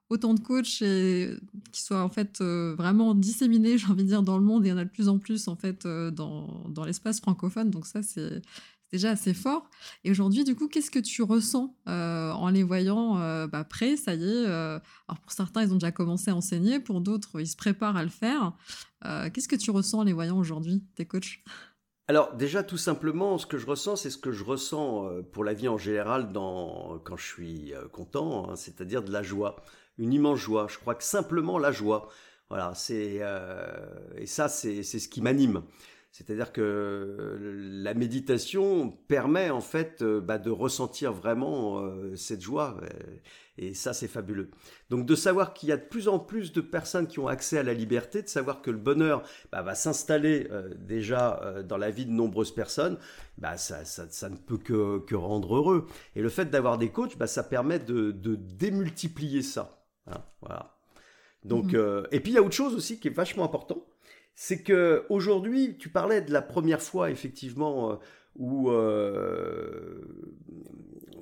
[0.09, 1.29] autant de coachs et
[1.71, 4.65] qui soient en fait vraiment disséminés, j'ai envie de dire, dans le monde.
[4.65, 7.69] Et il y en a de plus en plus en fait dans, dans l'espace francophone.
[7.69, 8.41] Donc ça, c'est
[8.91, 9.69] déjà assez fort.
[10.03, 13.95] Et aujourd'hui, du coup, qu'est-ce que tu ressens euh, en les voyant euh, bah, prêts
[13.95, 14.47] Ça y est.
[14.47, 17.97] Euh, alors pour certains, ils ont déjà commencé à enseigner, pour d'autres, ils se préparent
[17.97, 18.53] à le faire.
[19.33, 21.39] qu'est-ce que tu ressens en les voyant aujourd'hui, tes coachs?
[22.07, 25.53] Alors déjà tout simplement, ce que je ressens, c'est ce que je ressens pour la
[25.53, 29.55] vie en général dans, quand je suis content, hein, c'est-à-dire de la joie,
[29.97, 30.67] une immense joie.
[30.69, 32.09] Je crois que simplement la joie,
[32.49, 33.21] voilà, c'est
[34.17, 35.63] et ça c'est ce qui m'anime.
[36.11, 42.77] C'est-à-dire que la méditation permet en fait euh, bah, de ressentir vraiment euh, cette joie.
[42.83, 42.87] Euh,
[43.57, 44.51] et ça, c'est fabuleux.
[44.89, 47.59] Donc de savoir qu'il y a de plus en plus de personnes qui ont accès
[47.59, 52.05] à la liberté, de savoir que le bonheur bah, va s'installer déjà dans la vie
[52.05, 52.97] de nombreuses personnes,
[53.37, 53.83] bah, ça,
[54.29, 55.85] ne peut que, rendre heureux.
[56.15, 59.85] Et le fait d'avoir des coachs, ça permet de, démultiplier ça.
[60.07, 60.77] Hein, voilà.
[61.43, 62.07] Donc, mmh.
[62.11, 63.85] et puis il y a autre chose aussi qui est vachement important,
[64.35, 67.95] c'est que aujourd'hui, tu parlais de la première fois effectivement euh,
[68.35, 70.01] où euh,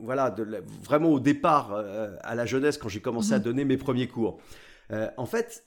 [0.01, 0.35] voilà,
[0.83, 3.43] vraiment au départ euh, à la jeunesse quand j'ai commencé à mhm.
[3.43, 4.39] donner mes premiers cours.
[5.17, 5.63] en fait,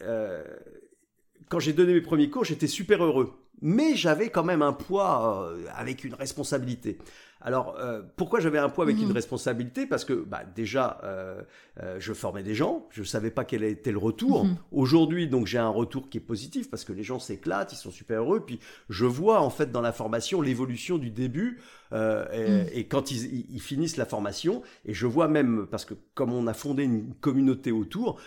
[1.48, 5.52] quand j'ai donné mes premiers cours, j'étais super heureux, mais j'avais quand même un poids
[5.74, 6.98] avec une responsabilité.
[7.44, 9.12] Alors, euh, pourquoi j'avais un poids avec une mhm.
[9.12, 9.87] responsabilité?
[9.87, 11.42] Parce que bah, déjà, euh,
[11.83, 14.44] euh, je formais des gens, je ne savais pas quel était le retour.
[14.44, 14.57] Mhm.
[14.70, 17.90] Aujourd'hui, donc j'ai un retour qui est positif parce que les gens s'éclatent, ils sont
[17.90, 18.44] super heureux.
[18.44, 21.59] Puis je vois en fait dans la formation l'évolution du début
[21.90, 21.96] mm.
[22.72, 24.62] et, quand ils, finissent la formation.
[24.85, 28.20] Et je vois même, parce que comme on a fondé une communauté autour,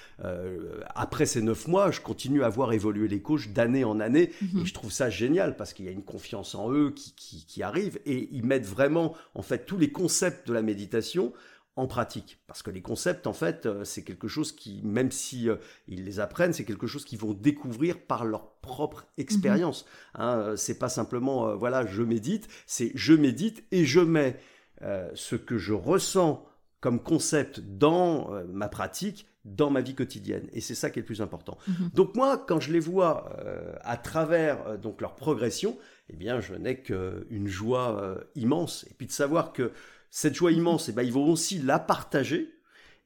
[0.93, 4.31] après ces neuf mois, je continue à voir évoluer les coachs d'année en année.
[4.41, 7.45] Et je trouve ça génial parce qu'il y a une confiance en eux qui, qui,
[7.45, 11.33] qui arrive et ils mettent vraiment en fait tous les concepts de la méditation
[11.75, 12.39] en pratique.
[12.47, 16.05] Parce que les concepts, en fait, euh, c'est quelque chose qui, même si euh, ils
[16.05, 19.79] les apprennent, c'est quelque chose qu'ils vont découvrir par leur propre expérience.
[19.79, 20.25] Ce mhm.
[20.25, 24.39] Hein, euh, c'est pas simplement, voilà, je médite, c'est je médite et je mets
[25.15, 26.45] ce que je ressens
[26.79, 30.47] comme concept dans ma pratique, dans ma vie quotidienne.
[30.51, 31.57] Et c'est ça qui est le plus important.
[31.67, 31.91] Mhm.
[31.93, 33.37] Donc moi, quand je les vois
[33.81, 35.77] à travers donc leur progression,
[36.09, 38.85] eh bien, je n'ai qu'une joie euh, immense.
[38.89, 39.71] Et puis de savoir que
[40.11, 42.53] cette joie immense, eh ben, ils vont aussi la partager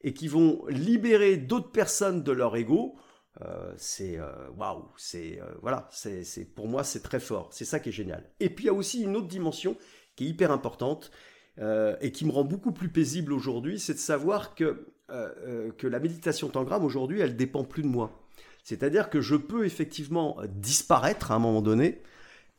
[0.02, 2.96] et qu'ils vont libérer d'autres personnes de leur ego.
[3.42, 7.90] Euh, c'est euh, waouh, c'est voilà, c'est pour moi c'est très fort, c'est ça qui
[7.90, 8.28] est génial.
[8.40, 9.76] Et puis il y a aussi une autre dimension
[10.16, 11.10] qui est hyper importante
[12.00, 14.86] et qui me rend beaucoup plus paisible aujourd'hui, c'est de savoir que
[15.78, 18.10] que la méditation tangram aujourd'hui, elle dépend plus de moi.
[18.62, 22.02] C'est-à-dire que je peux effectivement disparaître à un moment donné,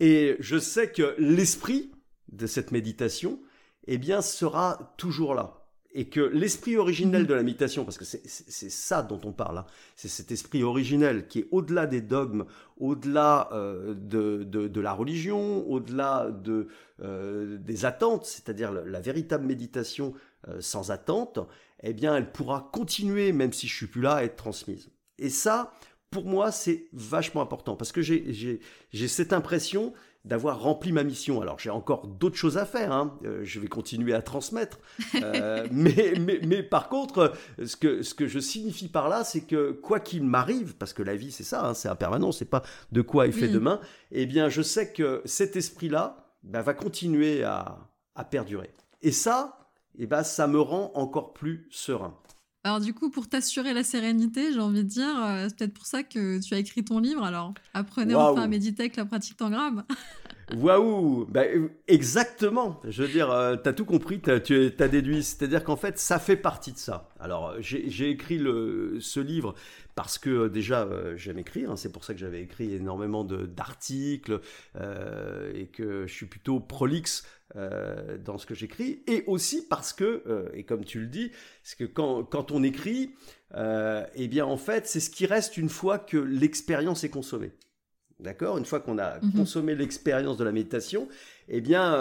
[0.01, 1.91] et je sais que l'esprit
[2.31, 3.39] de cette méditation,
[3.87, 5.57] eh bien, sera toujours là.
[5.93, 7.27] Et que l'esprit originel mhm.
[7.27, 11.27] de la méditation, parce que c'est ça dont on parle, hein, c'est cet esprit originel
[11.27, 12.45] qui est au-delà des dogmes,
[12.77, 16.69] au-delà euh, de, la religion, au-delà de,
[17.03, 20.17] euh, des attentes, c'est-à-dire la, véritable méditation euh,
[20.59, 21.39] sans attente,
[21.83, 24.91] eh bien, elle pourra continuer, même si je suis plus là, à être transmise.
[25.17, 25.71] Et ça,
[26.09, 28.59] pour moi, c'est vachement important parce que j'ai
[29.07, 29.93] cette impression
[30.25, 31.41] d'avoir rempli ma mission.
[31.41, 33.17] Alors j'ai encore d'autres choses à faire, hein.
[33.25, 34.79] euh, je vais continuer à transmettre,
[35.15, 36.13] euh, mais,
[36.45, 40.23] mais, par contre, ce que, ce que je signifie par là, c'est que quoi qu'il
[40.23, 43.33] m'arrive, parce que la vie c'est ça, hein, c'est impermanent, c'est pas de quoi il
[43.33, 43.79] fait demain,
[44.11, 47.79] eh bien je sais que cet esprit-là bah, va continuer à,
[48.13, 48.69] à, perdurer.
[49.01, 49.60] Et ça,
[49.97, 52.17] eh ben, ça me rend encore plus serein.
[52.63, 55.87] Alors du coup, pour t'assurer la sérénité, j'ai envie de dire, euh, c'est peut-être pour
[55.87, 57.23] ça que tu as écrit ton livre.
[57.23, 59.83] Alors, apprenez enfin à méditer avec la pratique tangram.
[60.55, 61.43] Waouh bah,
[61.87, 62.79] Exactement.
[62.83, 65.23] Je veux dire, euh, tu as tout compris, tu as, déduit.
[65.23, 67.09] C'est-à-dire qu'en fait, ça fait partie de ça.
[67.19, 69.55] Alors, j'ai écrit le, ce livre
[69.95, 71.71] parce que euh, déjà, j'aime écrire.
[71.71, 71.77] Hein.
[71.77, 74.39] c'est pour ça que j'avais écrit énormément d'articles
[74.75, 77.23] et que je suis plutôt prolixe
[77.57, 81.31] euh, dans ce que j'écris, et aussi parce que, euh, et comme tu le dis,
[81.63, 83.11] c'est que quand, quand, on écrit,
[83.55, 87.51] euh, eh bien en fait, c'est ce qui reste une fois que l'expérience est consommée.
[88.21, 88.57] D'accord?
[88.57, 89.33] Une fois qu'on a mhm.
[89.33, 91.09] consommé l'expérience de la méditation,
[91.49, 91.91] eh bien,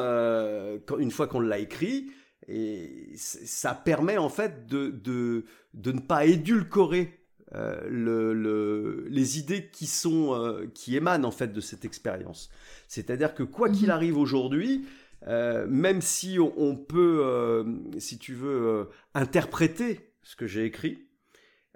[0.98, 2.12] une fois qu'on l'a écrit,
[2.46, 7.18] et ça permet en fait de, de, de ne pas édulcorer
[7.52, 12.50] le, le, les idées qui sont qui émanent en fait de cette expérience.
[12.86, 13.94] C'est-à-dire que quoi qu'il mhm.
[13.94, 14.84] arrive aujourd'hui,
[15.26, 17.64] euh, même si on, peut, euh,
[17.98, 21.06] si tu veux, euh, interpréter ce que j'ai écrit,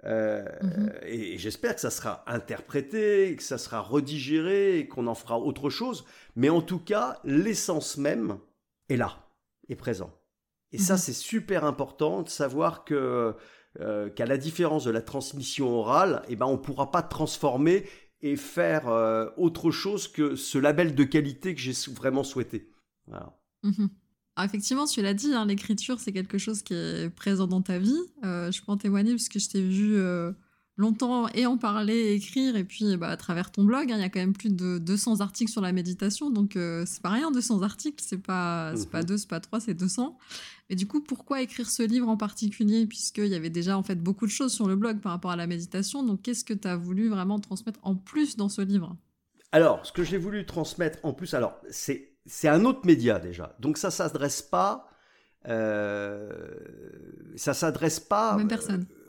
[0.03, 0.91] mhm.
[1.03, 5.69] et, j'espère que ça sera interprété, que ça sera redigéré, et qu'on en fera autre
[5.69, 6.05] chose,
[6.35, 8.37] mais en tout cas, l'essence même
[8.89, 9.27] est là,
[9.69, 10.11] est présent.
[10.71, 10.99] Et ça, mhm.
[10.99, 13.35] c'est super important de savoir que
[14.15, 17.85] qu'à la différence de la transmission orale, eh ben, on ne pourra pas transformer
[18.21, 18.87] et faire
[19.35, 22.69] autre chose que ce label de qualité que j'ai vraiment souhaité.
[23.63, 23.89] Mhm.
[24.43, 27.97] effectivement, tu l'as dit, hein, l'écriture, c'est quelque chose qui est présent dans ta vie.
[28.23, 30.31] Euh, je peux en témoigner parce que je t'ai vu euh,
[30.77, 34.03] longtemps et en parler, écrire, et puis bah, à travers ton blog, hein, il y
[34.03, 37.31] a quand même plus de 200 articles sur la méditation, donc euh, c'est pas rien,
[37.31, 39.05] 200 articles, c'est pas, pas mhm.
[39.05, 40.17] deux, c'est pas trois, c'est 200.
[40.69, 44.01] Et du coup, pourquoi écrire ce livre en particulier, puisqu'il y avait déjà en fait
[44.01, 46.67] beaucoup de choses sur le blog par rapport à la méditation, donc qu'est-ce que tu
[46.67, 48.97] as voulu vraiment transmettre en plus dans ce livre?
[49.51, 53.55] Alors, ce que j'ai voulu transmettre en plus, alors c'est c'est un autre média déjà.
[53.59, 54.89] Donc ça s'adresse pas,
[55.47, 56.29] euh,
[57.35, 58.37] ça s'adresse pas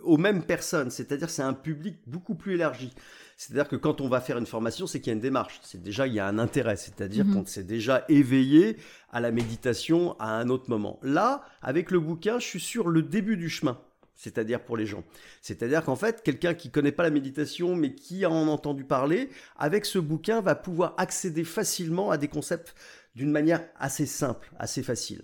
[0.02, 0.90] aux mêmes personnes.
[0.90, 2.92] C'est-à-dire c'est un public beaucoup plus élargi.
[3.36, 5.60] C'est-à-dire que quand on va faire une formation, c'est qu'il y a une démarche.
[5.62, 6.76] C'est déjà il y a un intérêt.
[6.76, 7.34] C'est-à-dire mhm.
[7.34, 8.78] qu'on s'est déjà éveillé
[9.10, 10.98] à la méditation à un autre moment.
[11.02, 13.78] Là, avec le bouquin, je suis sur le début du chemin
[14.16, 15.04] c'est-à-dire pour les gens.
[15.42, 19.28] C'est-à-dire qu'en fait, quelqu'un qui connaît pas la méditation, mais qui en a entendu parler,
[19.58, 22.74] avec ce bouquin, va pouvoir accéder facilement à des concepts
[23.16, 25.22] d'une manière assez simple, assez facile.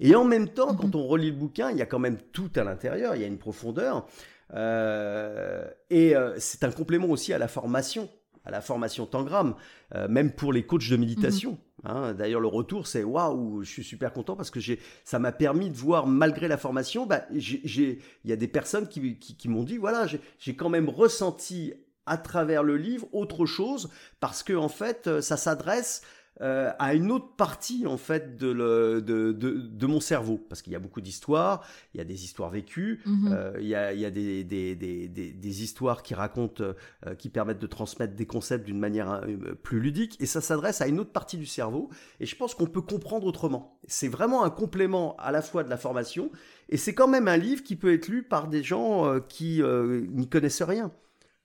[0.00, 0.96] Et en même temps, quand mhm.
[0.96, 3.28] on relit le bouquin, il y a quand même tout à l'intérieur, il y a
[3.28, 4.06] une profondeur.
[4.52, 8.10] Euh, et euh, c'est un complément aussi à la formation,
[8.44, 9.54] à la formation Tangram,
[9.94, 11.52] euh, même pour les coachs de méditation.
[11.52, 11.90] Mhm.
[11.90, 12.14] Hein.
[12.14, 14.58] D'ailleurs, le retour, c'est waouh, je suis super content parce que
[15.04, 19.16] ça m'a permis de voir, malgré la formation, bah, il y a des personnes qui,
[19.16, 20.06] qui m'ont dit voilà,
[20.40, 21.72] j'ai quand même ressenti
[22.04, 26.02] à travers le livre autre chose parce que en fait, ça s'adresse
[26.40, 30.62] euh, à une autre partie en fait de, le, de, de, de mon cerveau parce
[30.62, 33.32] qu'il y a beaucoup d'histoires, il y a des histoires vécues, mhm.
[33.32, 37.14] euh, il, y a, il y a des, des, des, des, histoires qui racontent, euh,
[37.16, 39.22] qui permettent de transmettre des concepts d'une manière
[39.62, 42.66] plus ludique et ça s'adresse à une autre partie du cerveau et je pense qu'on
[42.66, 43.78] peut comprendre autrement.
[43.86, 46.30] C'est vraiment un complément à la fois de la formation
[46.70, 50.28] et c'est quand même un livre qui peut être lu par des gens qui n'y
[50.30, 50.92] connaissent rien.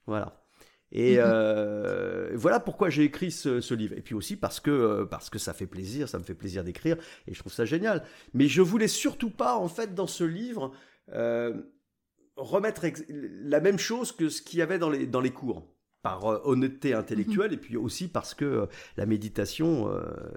[0.06, 0.47] Voilà.
[0.92, 1.22] Et mm-hmm.
[1.22, 3.94] euh, voilà pourquoi j'ai écrit ce, livre.
[3.96, 6.64] Et puis aussi parce que, euh, parce que ça fait plaisir, ça me fait plaisir
[6.64, 6.96] d'écrire,
[7.26, 8.02] et je trouve ça génial.
[8.34, 10.72] Mais je voulais surtout pas, en fait, dans ce livre,
[11.12, 11.54] euh,
[12.36, 15.66] remettre la même chose que ce qu'il y avait dans les, dans les cours.
[16.00, 17.54] Par honnêteté intellectuelle, mm-hmm.
[17.54, 19.90] et puis aussi parce que la méditation,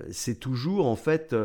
[0.09, 1.35] c'est toujours en fait,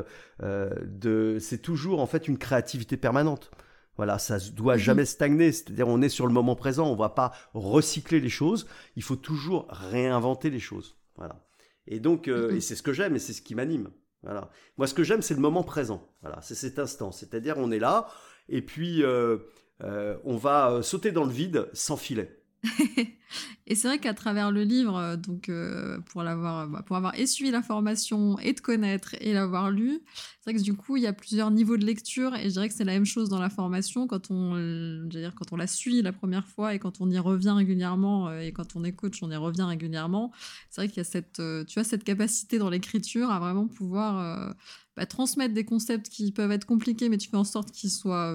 [0.40, 3.50] de, c'est toujours en fait une créativité permanente.
[3.96, 4.80] Voilà, ça doit mhm.
[4.80, 8.28] jamais stagner, c'est-à-dire on est sur le moment présent, on ne va pas recycler les
[8.28, 10.96] choses, il faut toujours réinventer les choses.
[11.16, 11.46] Voilà.
[11.86, 12.56] Et donc, euh, mhm.
[12.56, 13.90] et c'est ce que j'aime et c'est ce qui m'anime.
[14.22, 14.50] Voilà.
[14.76, 16.06] Moi, ce que j'aime, c'est le moment présent.
[16.20, 17.12] Voilà, c'est cet instant.
[17.12, 18.08] C'est-à-dire, on est là
[18.48, 19.38] et puis euh,
[19.82, 22.42] euh, on va sauter dans le vide sans filet.
[23.66, 27.14] et c'est vrai qu'à travers le livre, euh, donc euh, pour l'avoir, bah, pour avoir
[27.18, 30.00] essuyé l'information et de connaître et l'avoir lu,
[30.40, 32.68] c'est vrai que du coup il y a plusieurs niveaux de lecture et je dirais
[32.68, 36.02] que c'est la même chose dans la formation quand on, dire quand on la suit
[36.02, 39.22] la première fois et quand on y revient régulièrement euh, et quand on est coach
[39.22, 40.32] on y revient régulièrement.
[40.70, 44.54] C'est vrai qu'il y a cette, tu as cette capacité dans l'écriture à vraiment pouvoir
[44.96, 48.32] bah, transmettre des concepts qui peuvent être compliqués mais tu fais en sorte qu'ils soient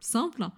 [0.00, 0.50] simples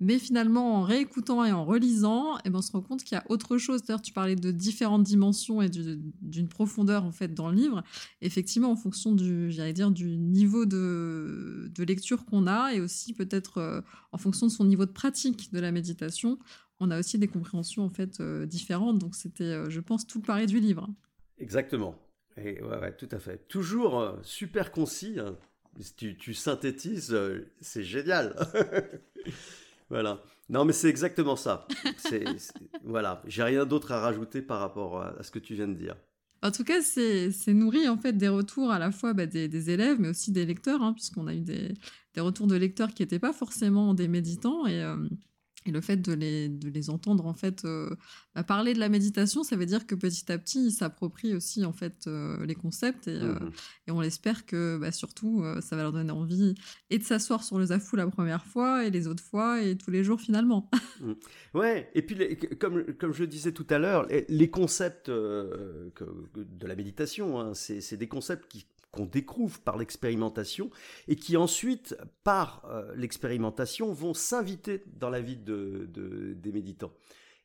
[0.00, 3.18] mais finalement, en réécoutant et en relisant, eh ben, on se rend compte qu'il y
[3.18, 3.82] a autre chose.
[3.82, 7.84] D'ailleurs, tu parlais de différentes dimensions et d'une profondeur en fait dans le livre.
[8.22, 13.82] Effectivement, en fonction du, dire, du niveau de, lecture qu'on a et aussi peut-être euh,
[14.12, 16.38] en fonction de son niveau de pratique de la méditation,
[16.78, 18.98] on a aussi des compréhensions en fait euh, différentes.
[18.98, 20.88] Donc c'était, euh, je pense, tout le pari du livre.
[21.36, 21.94] Exactement.
[22.38, 23.46] Et ouais, tout à fait.
[23.48, 25.18] Toujours super concis.
[25.18, 25.36] Hein.
[25.96, 27.16] Tu, tu, synthétises,
[27.60, 28.34] c'est génial.
[29.90, 30.22] voilà.
[30.48, 31.66] Non, mais c'est exactement ça.
[31.96, 32.24] C'est,
[32.84, 33.22] voilà.
[33.26, 35.96] J'ai rien d'autre à rajouter par rapport à ce que tu viens de dire.
[36.42, 40.00] En tout cas, c'est nourri en fait des retours à la fois bah, des, élèves,
[40.00, 41.74] mais aussi des lecteurs, hein, puisqu'on a eu des,
[42.16, 44.66] retours de lecteurs qui n'étaient pas forcément des méditants.
[44.66, 44.96] Et, euh,
[45.66, 47.90] et le fait de les, de les entendre en fait euh,
[48.34, 51.64] bah, parler de la méditation, ça veut dire que petit à petit, ils s'approprient aussi
[51.66, 53.50] en fait euh, les concepts et, euh, mmh
[53.86, 56.54] et on espère que bah, surtout ça va leur donner envie
[56.90, 59.90] et de s'asseoir sur le zafou la première fois et les autres fois et tous
[59.90, 60.70] les jours finalement.
[61.00, 61.12] Mmh.
[61.54, 65.92] Ouais, et puis comme, comme je le disais tout à l'heure, les, concepts de
[66.60, 70.70] la méditation, hein, c'est des concepts qui qu'on découvre par l'expérimentation
[71.08, 75.88] et qui ensuite, par euh, l'expérimentation, vont s'inviter dans la vie de,
[76.36, 76.92] des méditants.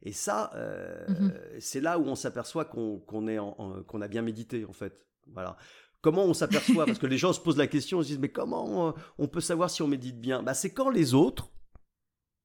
[0.02, 1.34] Et ça, euh, mhm.
[1.60, 5.06] c'est là où on s'aperçoit qu'on qu'on a bien médité, en fait.
[5.28, 5.58] Voilà.
[6.02, 6.86] Comment on s'aperçoit?
[6.86, 9.28] Parce que les gens se posent la question, ils se disent, mais comment euh, on
[9.28, 10.44] peut savoir si on médite bien?
[10.44, 11.50] Bah, C'est quand les autres,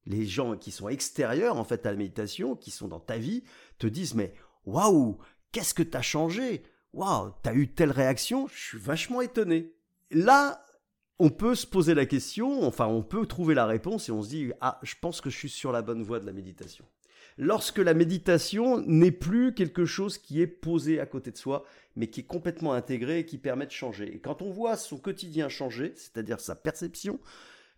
[0.07, 3.43] les gens qui sont extérieurs, en fait, à la méditation, qui sont dans ta vie,
[3.77, 4.33] te disent, mais
[4.65, 5.19] waouh,
[5.51, 6.63] qu'est-ce que tu as changé?
[6.93, 9.71] Waouh, t'as eu telle réaction, je suis vachement étonné.
[10.11, 10.65] Là,
[11.19, 14.29] on peut se poser la question, enfin, on peut trouver la réponse et on se
[14.29, 16.83] dit Ah, je pense que je suis sur la bonne voie de la méditation.
[17.37, 21.63] Lorsque la méditation n'est plus quelque chose qui est posé à côté de soi,
[21.95, 24.13] mais qui est complètement intégré et qui permet de changer.
[24.13, 27.19] Et quand on voit son quotidien changer, c'est-à-dire sa perception,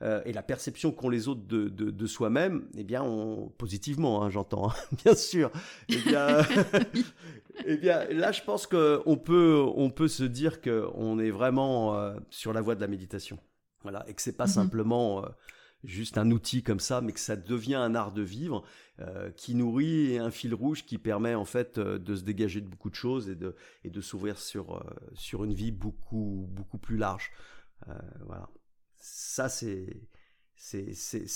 [0.03, 4.69] euh, et la perception qu'ont les autres de, soi-même, eh bien, on, positivement, hein, j'entends,
[4.69, 5.49] hein, bien sûr.
[5.87, 6.39] Eh bien,
[7.65, 12.15] eh bien, là, je pense qu'on peut, on peut se dire qu'on est vraiment euh,
[12.29, 13.39] sur la voie de la méditation.
[13.83, 14.49] Voilà, et que c'est pas mm-hmm.
[14.49, 15.29] simplement euh,
[15.85, 18.63] juste un outil comme ça, mais que ça devient un art de vivre
[19.35, 22.95] qui nourrit un fil rouge qui permet en fait de se dégager de beaucoup de
[22.95, 24.85] choses et de, et de s'ouvrir sur,
[25.15, 27.31] sur une vie beaucoup, beaucoup plus large.
[28.23, 28.49] voilà
[29.03, 29.97] ça, c'est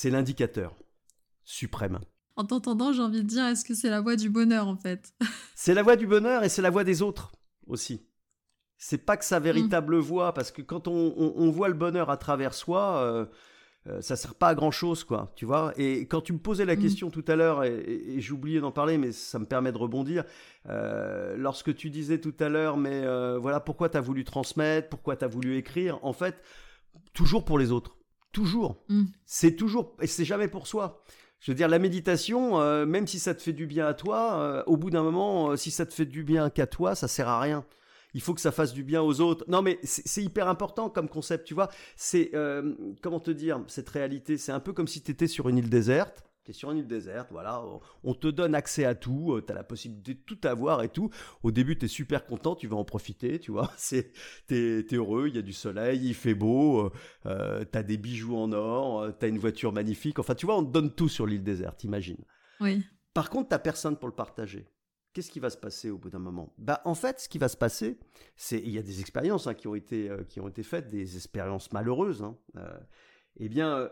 [0.06, 0.74] l'indicateur
[1.44, 2.00] suprême.
[2.38, 5.14] En t'entendant, j'ai envie de dire, est-ce que c'est la voie du bonheur en fait?
[5.56, 7.32] C'est la voie du bonheur et c'est la voie des autres
[7.66, 8.06] aussi.
[8.78, 12.54] C'est pas que sa véritable voie, parce que quand on, voit le bonheur à travers
[12.54, 13.26] soi, euh,
[13.88, 15.74] euh, ça sert pas à grand chose, quoi, tu vois?
[15.78, 16.80] Et quand tu me posais la mm.
[16.80, 20.26] question tout à l'heure, et, j'ai oublié d'en parler, mais ça me permet de rebondir,
[20.70, 23.02] euh, lorsque tu disais tout à l'heure, mais
[23.40, 26.40] voilà, pourquoi tu as voulu transmettre, pourquoi tu as voulu écrire, en fait,
[27.14, 27.98] toujours pour les autres.
[28.32, 28.84] Toujours.
[28.90, 29.06] Mm.
[29.26, 31.04] C'est toujours, et c'est jamais pour soi.
[31.40, 34.40] Je veux dire, la méditation, euh, même si ça te fait du bien à toi,
[34.42, 37.08] euh, au bout d'un moment, euh, si ça te fait du bien qu'à toi, ça
[37.08, 37.64] sert à rien.
[38.14, 39.46] Il faut que ça fasse du bien aux autres.
[39.48, 41.70] Non, mais c'est hyper important comme concept, tu vois.
[41.96, 42.32] C'est,
[43.04, 45.70] comment te dire, cette réalité, c'est un peu comme si tu étais sur une île
[45.70, 47.64] déserte sur une île déserte, voilà,
[48.04, 50.90] on te donne accès à tout, euh, tu as la possibilité de tout avoir et
[50.90, 51.10] tout.
[51.44, 54.12] Au début, tu es super content, tu vas en profiter, tu vois, c'est,
[54.48, 56.92] t'es, es heureux, il y a du soleil, il fait beau, euh,
[57.26, 60.58] euh, tu as des bijoux en or, tu as une voiture magnifique, enfin, tu vois,
[60.58, 62.24] on te donne tout sur l'île déserte, imagine.
[62.60, 62.84] Oui.
[63.14, 64.68] Par contre, t'as personne pour le partager.
[65.14, 66.54] Qu'est-ce qui va se passer au bout d'un moment?
[66.60, 67.98] Bah, en fait, ce qui va se passer,
[68.36, 71.16] c'est il y a des expériences hein, qui ont été qui ont été faites, des
[71.16, 72.22] expériences malheureuses.
[72.22, 72.38] Hein,
[73.38, 73.90] eh bien,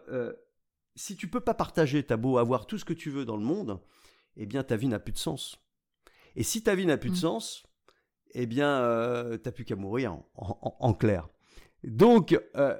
[0.96, 3.44] si tu peux pas partager, t'as beau avoir tout ce que tu veux dans le
[3.44, 3.80] monde,
[4.38, 5.58] eh bien ta vie n'a plus de sens.
[6.36, 7.20] Et si ta vie n'a plus de mm.
[7.20, 7.64] sens,
[8.34, 11.30] eh bien euh, t'as plus qu'à mourir en, clair.
[11.84, 12.76] Donc euh,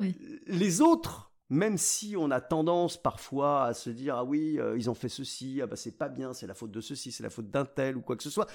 [0.48, 4.90] les autres, même si on a tendance parfois à se dire ah oui euh, ils
[4.90, 7.30] ont fait ceci, ah bah c'est pas bien, c'est la faute de ceci, c'est la
[7.30, 8.48] faute d'un tel ou quoi que ce soit,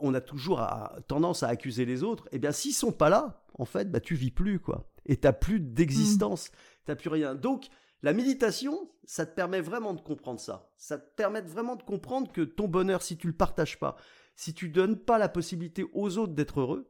[0.00, 0.66] on a toujours
[1.06, 2.28] tendance à accuser les autres.
[2.32, 5.32] Eh bien s'ils sont pas là, en fait, bah tu vis plus quoi, et t'as
[5.32, 6.60] plus d'existence, tu mm.
[6.86, 7.34] t'as plus rien.
[7.34, 7.68] Donc
[8.06, 10.70] la méditation, ça te permet vraiment de comprendre ça.
[10.76, 13.96] Ça te permet vraiment de comprendre que ton bonheur, si tu le partages pas,
[14.36, 16.88] si tu donnes pas la possibilité aux autres d'être heureux,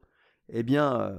[0.50, 1.16] eh bien, euh,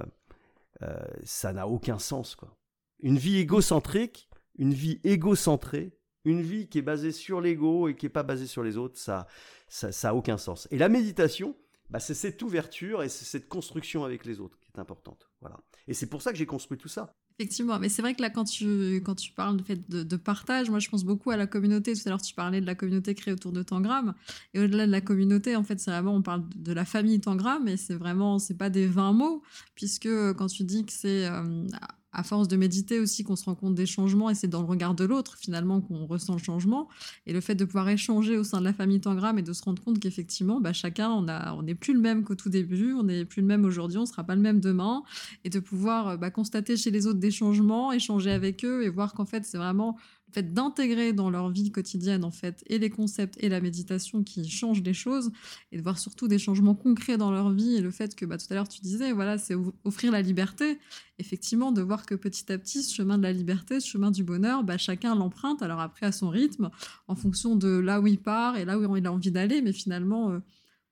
[0.82, 2.56] euh, ça n'a aucun sens, quoi.
[3.00, 8.06] Une vie égocentrique, une vie égocentrée, une vie qui est basée sur l'ego et qui
[8.06, 9.26] est pas basée sur les autres, ça,
[9.66, 10.68] ça, ça a aucun sens.
[10.70, 11.56] Et la méditation,
[11.90, 15.28] bah, c'est cette ouverture et c'est cette construction avec les autres qui est importante.
[15.40, 15.58] Voilà.
[15.88, 17.17] Et c'est pour ça que j'ai construit tout ça.
[17.40, 20.70] Effectivement, mais c'est vrai que là, quand tu, quand tu parles de, fait de, partage,
[20.70, 21.92] moi je pense beaucoup à la communauté.
[21.92, 24.12] Tout à l'heure, tu parlais de la communauté créée autour de Tangram.
[24.54, 27.68] Et au-delà de la communauté, en fait, c'est vraiment, on parle de la famille Tangram,
[27.68, 29.44] et c'est vraiment, c'est pas des 20 mots,
[29.76, 31.64] puisque quand tu dis que c'est euh,
[32.12, 34.66] à force de méditer aussi qu'on se rend compte des changements et c'est dans le
[34.66, 36.88] regard de l'autre finalement qu'on ressent le changement.
[37.26, 39.62] Et le fait de pouvoir échanger au sein de la famille Tangram et de se
[39.62, 42.94] rendre compte qu'effectivement bah, chacun on a on n'est plus le même qu'au tout début
[42.94, 45.02] on n'est plus le même aujourd'hui on sera pas le même demain.
[45.44, 49.12] Et de pouvoir bah, constater chez les autres des changements échanger avec eux et voir
[49.12, 49.96] qu'en fait c'est vraiment
[50.28, 54.22] le fait d'intégrer dans leur vie quotidienne en fait et les concepts et la méditation
[54.22, 55.30] qui changent les choses
[55.72, 58.38] et de voir surtout des changements concrets dans leur vie et le fait que bah,
[58.38, 60.78] tout à l'heure tu disais voilà c'est offrir la liberté.
[61.20, 64.22] Effectivement de voir que petit à petit ce chemin de la liberté ce chemin du
[64.22, 66.70] bonheur bah, chacun l'emprunte alors après à son rythme
[67.08, 69.72] en fonction de là où il part et là où il a envie d'aller mais
[69.72, 70.38] finalement euh,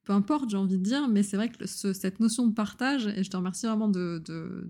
[0.07, 3.25] peu importe, j'ai envie de dire, mais c'est vrai que cette notion de partage, et
[3.25, 4.23] je te remercie vraiment de,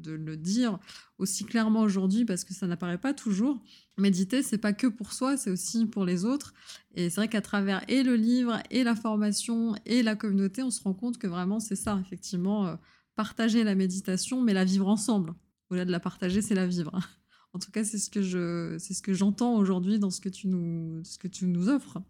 [0.06, 0.78] le dire
[1.18, 3.62] aussi clairement aujourd'hui parce que ça n'apparaît pas toujours.
[3.98, 6.54] Méditer, c'est pas que pour soi, c'est aussi pour les autres.
[6.94, 10.70] Et c'est vrai qu'à travers et le livre, et la formation, et la communauté, on
[10.70, 12.76] se rend compte que vraiment c'est ça, effectivement, euh,
[13.14, 15.34] partager la méditation, mais la vivre ensemble.
[15.68, 16.98] Au-delà de la partager, c'est la vivre.
[17.52, 18.76] En tout cas, c'est ce que je,
[19.14, 22.02] j'entends aujourd'hui dans ce que tu nous, ce que tu nous offres.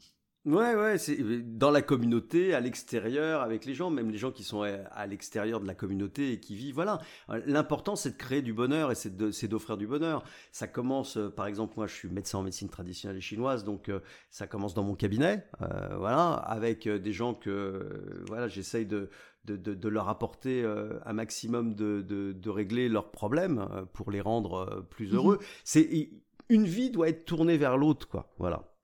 [0.47, 4.31] Ouais, ouais, c'est euh, dans la communauté, à l'extérieur, avec les gens, même les gens
[4.31, 6.77] qui sont à l'extérieur de la communauté et qui vivent.
[6.77, 7.01] Voilà,
[7.47, 10.23] l'important c'est de créer du bonheur et c'est d'offrir du bonheur.
[10.53, 13.89] Ça commence, euh, par exemple, moi je suis médecin en médecine traditionnelle et chinoise, donc
[13.89, 13.99] euh,
[14.31, 19.11] ça commence dans mon cabinet, voilà, avec des gens que, voilà, j'essaye de,
[19.47, 20.65] de, de, leur apporter
[21.05, 25.39] un maximum de, de, régler leurs problèmes pour les rendre plus mmh heureux.
[25.65, 26.11] C'est
[26.49, 28.33] une vie doit être tournée vers l'autre, quoi.
[28.39, 28.76] Voilà.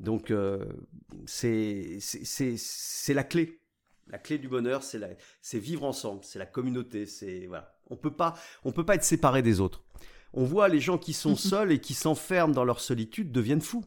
[0.00, 0.64] Donc, euh,
[1.26, 1.98] c'est
[3.08, 3.60] la clé.
[4.08, 7.06] La clé du bonheur, c'est vivre ensemble, c'est la communauté.
[7.06, 7.74] C'est voilà.
[7.90, 8.34] On peut pas,
[8.64, 9.82] on peut pas être séparé des autres.
[10.32, 13.84] On voit les gens qui sont seuls et qui s'enferment dans leur solitude deviennent fous.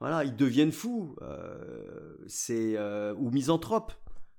[0.00, 1.16] Voilà, ils deviennent fous.
[1.22, 3.92] Euh, c'est euh, ou misanthropes.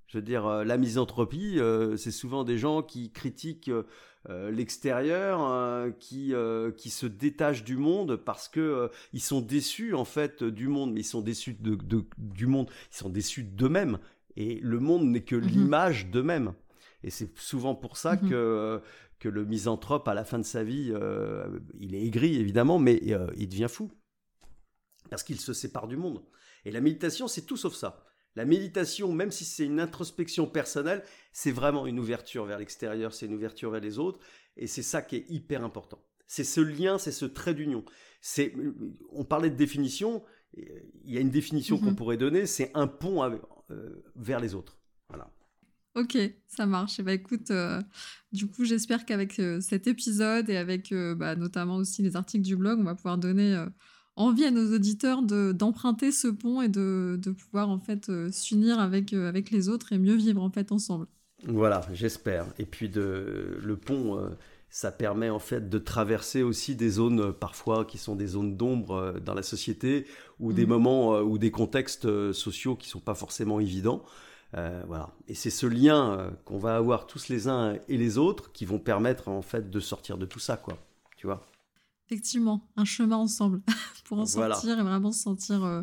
[0.08, 3.70] Je veux dire, euh, la misanthropie, euh, c'est souvent des gens qui critiquent
[4.30, 6.34] euh, l'extérieur, qui,
[6.78, 11.02] qui se détachent du monde parce que ils sont déçus en fait du monde, mais
[11.02, 11.78] ils sont déçus de,
[12.18, 14.00] du monde, ils sont déçus d'eux-mêmes.
[14.36, 15.48] Et le monde n'est que mhm.
[15.48, 16.54] l'image d'eux-mêmes.
[17.04, 18.30] Et c'est souvent pour ça mhm.
[18.30, 18.82] que
[19.20, 20.94] que le misanthrope, à la fin de sa vie,
[21.80, 23.02] il est aigri évidemment, mais
[23.38, 23.92] il devient fou
[25.10, 26.22] parce qu'il se sépare du monde.
[26.66, 28.04] Et la méditation, c'est tout sauf ça.
[28.38, 31.02] La méditation, même si c'est une introspection personnelle,
[31.34, 34.20] c'est vraiment une ouverture vers l'extérieur, c'est une ouverture vers les autres,
[34.58, 36.00] et c'est ça qui est hyper important.
[36.28, 37.84] C'est ce lien, c'est ce trait d'union.
[38.22, 38.54] C'est,
[39.12, 40.24] on parlait de définition,
[40.56, 41.96] il y a une définition qu'on mhm.
[41.96, 43.24] pourrait donner, c'est un pont
[43.72, 44.78] euh, vers les autres.
[45.10, 45.34] Voilà.
[45.96, 46.16] Ok,
[46.46, 47.00] ça marche.
[47.00, 47.82] Et eh bah ben, écoute, euh,
[48.34, 52.56] du coup, j'espère qu'avec euh, cet épisode et avec bah, notamment aussi les articles du
[52.56, 53.66] blog, on va pouvoir donner
[54.18, 58.80] envie à nos auditeurs d'emprunter ce pont et de, de pouvoir en fait euh, s'unir
[58.80, 61.08] avec, euh, avec les autres et mieux vivre en fait ensemble.
[61.46, 62.48] Voilà, j'espère.
[62.58, 64.30] Et puis de, le pont, euh,
[64.70, 69.20] ça permet en fait de traverser aussi des zones parfois qui sont des zones d'ombre
[69.24, 70.08] dans la société
[70.40, 70.70] ou des mhm.
[70.70, 74.04] moments ou des contextes sociaux qui sont pas forcément évidents.
[74.54, 75.12] voilà.
[75.28, 78.80] Et c'est ce lien qu'on va avoir tous les uns et les autres qui vont
[78.80, 80.78] permettre en fait de sortir de tout ça, quoi.
[81.18, 81.46] Tu vois?
[82.10, 83.62] Effectivement, un chemin ensemble
[84.06, 85.82] pour en sortir et vraiment se sentir euh,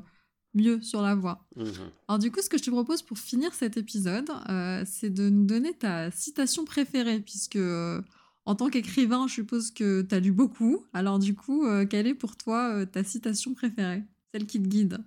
[0.55, 1.45] mieux sur la voie.
[1.55, 1.65] Mmh
[2.09, 5.29] Alors du coup, ce que je te propose pour finir cet épisode, euh, c'est de
[5.29, 8.01] nous donner ta citation préférée, puisque euh,
[8.47, 10.87] en tant qu'écrivain, je suppose que tu as lu beaucoup.
[10.95, 14.03] Alors du coup, quelle est pour toi ta citation préférée,
[14.33, 15.05] celle qui te guide?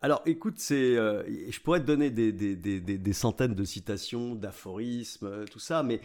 [0.00, 5.44] Alors, écoute, c'est, je pourrais te donner des, des, des, des centaines de citations, d'aphorismes,
[5.44, 6.00] tout ça, mais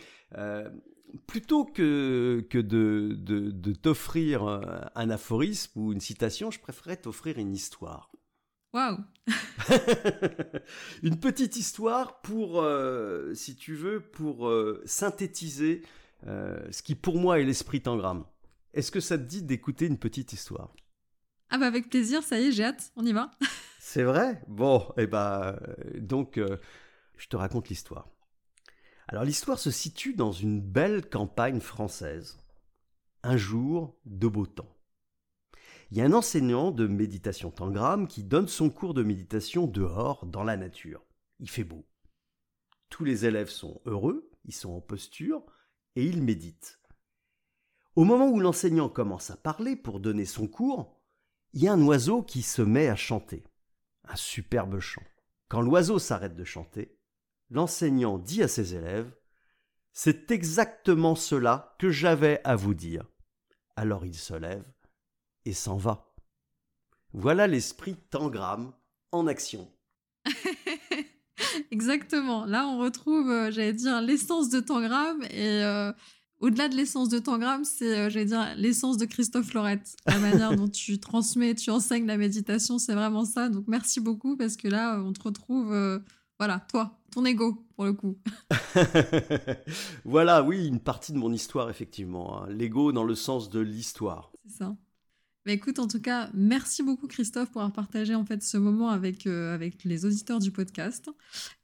[1.26, 7.53] plutôt que, que de, de, t'offrir un aphorisme ou une citation, je préférerais t'offrir une
[7.53, 8.10] histoire.
[8.74, 8.97] Waouh
[11.03, 15.84] Une petite histoire pour, euh, si tu veux, pour euh, synthétiser
[16.26, 18.26] euh, ce qui pour moi est l'esprit tangram.
[18.74, 20.74] Est-ce que ça te dit d'écouter une petite histoire?
[21.49, 23.32] Ah bah avec plaisir, ça y est, j'ai hâte, on y va.
[23.80, 24.41] C'est vrai?
[24.47, 25.58] Bon, et eh bah
[25.95, 26.38] donc
[27.16, 28.10] je te raconte l'histoire.
[29.08, 32.39] Alors l'histoire se situe dans une belle campagne française.
[33.24, 34.74] Un jour de beau temps.
[35.91, 40.26] Il y a un enseignant de méditation tangram qui donne son cours de méditation dehors,
[40.26, 41.05] dans la nature.
[41.39, 41.86] Il fait beau.
[42.89, 45.45] Tous les élèves sont heureux, ils sont en posture,
[45.95, 46.80] et ils méditent.
[47.95, 50.99] Au moment où l'enseignant commence à parler pour donner son cours,
[51.53, 53.45] il y a un oiseau qui se met à chanter.
[54.03, 55.03] Un superbe chant.
[55.47, 56.97] Quand l'oiseau s'arrête de chanter,
[57.50, 59.12] l'enseignant dit à ses élèves
[59.93, 63.06] C'est exactement cela que j'avais à vous dire.
[63.76, 64.66] Alors il se lève
[65.45, 66.14] et s'en va.
[67.14, 68.74] Voilà l'esprit Tangram
[69.12, 69.72] en action.
[71.72, 72.45] Exactement.
[72.45, 75.91] Là, on retrouve, euh, j'allais dire, l'essence de Tangram et euh,
[76.39, 79.95] au-delà de l'essence de Tangram, c'est, euh, j'allais dire, l'essence de Christophe Lorette.
[80.06, 83.50] La manière dont tu transmets, tu enseignes la méditation, c'est vraiment ça.
[83.50, 86.02] Donc, merci beaucoup parce que là, on te retrouve,
[86.39, 88.17] voilà, toi, ton ego, pour le coup.
[90.05, 92.43] voilà, oui, une partie de mon histoire, effectivement.
[92.43, 92.47] Hein.
[92.49, 94.31] L'ego dans le sens de l'histoire.
[94.45, 94.75] C'est ça.
[95.47, 98.89] Bah, écoute, en tout cas, merci beaucoup Christophe pour avoir partagé en fait ce moment
[98.89, 101.09] avec, euh, avec les auditeurs du podcast.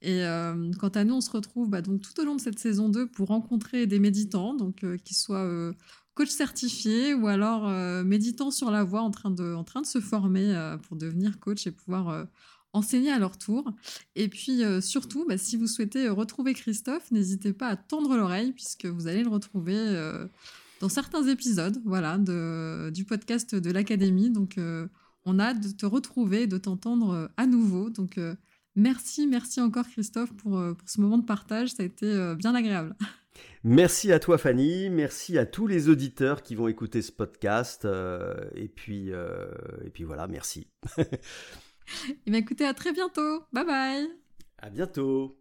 [0.01, 2.59] Et euh, quant à nous, on se retrouve bah, donc tout au long de cette
[2.59, 5.73] saison 2 pour rencontrer des méditants, donc euh, qui soient
[6.13, 7.67] coach certifiés ou alors
[8.05, 11.67] méditants sur la voie en train de, en train de se former pour devenir coach
[11.67, 12.25] et pouvoir
[12.73, 13.71] enseigner à leur tour.
[14.15, 18.85] Et puis surtout, bah, si vous souhaitez retrouver Christophe, n'hésitez pas à tendre l'oreille puisque
[18.85, 19.77] vous allez le retrouver
[20.83, 24.29] dans certains épisodes voilà, de, du podcast de l'Académie.
[24.29, 24.85] Donc, euh,
[25.23, 27.89] on a hâte de te retrouver, de t'entendre euh, à nouveau.
[27.89, 28.35] Donc, euh,
[28.75, 31.69] merci, merci encore Christophe pour, pour, ce moment de partage.
[31.69, 32.97] Ça a été bien agréable.
[33.63, 37.87] Merci à toi Fanny, merci à tous les auditeurs qui vont écouter ce podcast.
[38.55, 40.67] et, puis, et puis voilà, merci.
[42.09, 43.43] et eh bien écoutez, à très bientôt.
[43.51, 44.07] Bye bye.
[44.57, 45.37] À bientôt.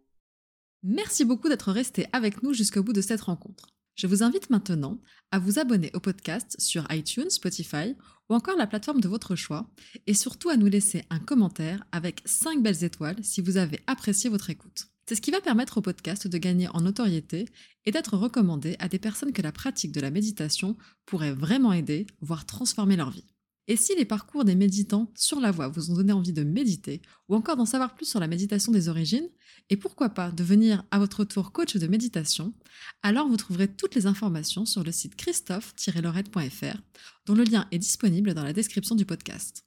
[0.83, 3.73] Merci beaucoup d'être resté avec nous jusqu'au bout de cette rencontre.
[3.95, 4.99] Je vous invite maintenant
[5.31, 7.95] à vous abonner au podcast sur iTunes, Spotify
[8.29, 9.69] ou encore la plateforme de votre choix
[10.07, 14.29] et surtout à nous laisser un commentaire avec 5 belles étoiles si vous avez apprécié
[14.29, 14.87] votre écoute.
[15.05, 17.45] C'est ce qui va permettre au podcast de gagner en notoriété
[17.85, 22.07] et d'être recommandé à des personnes que la pratique de la méditation pourrait vraiment aider,
[22.21, 23.32] voire transformer leur vie.
[23.67, 27.01] Et si les parcours des méditants sur la voie vous ont donné envie de méditer
[27.29, 29.29] ou encore d'en savoir plus sur la méditation des origines,
[29.69, 32.53] et pourquoi pas devenir à votre tour coach de méditation,
[33.01, 36.77] alors vous trouverez toutes les informations sur le site christophe-lorette.fr
[37.25, 39.65] dont le lien est disponible dans la description du podcast.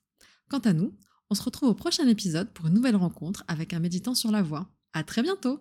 [0.50, 0.94] Quant à nous,
[1.30, 4.42] on se retrouve au prochain épisode pour une nouvelle rencontre avec un méditant sur la
[4.42, 4.70] voie.
[4.92, 5.54] À très bientôt!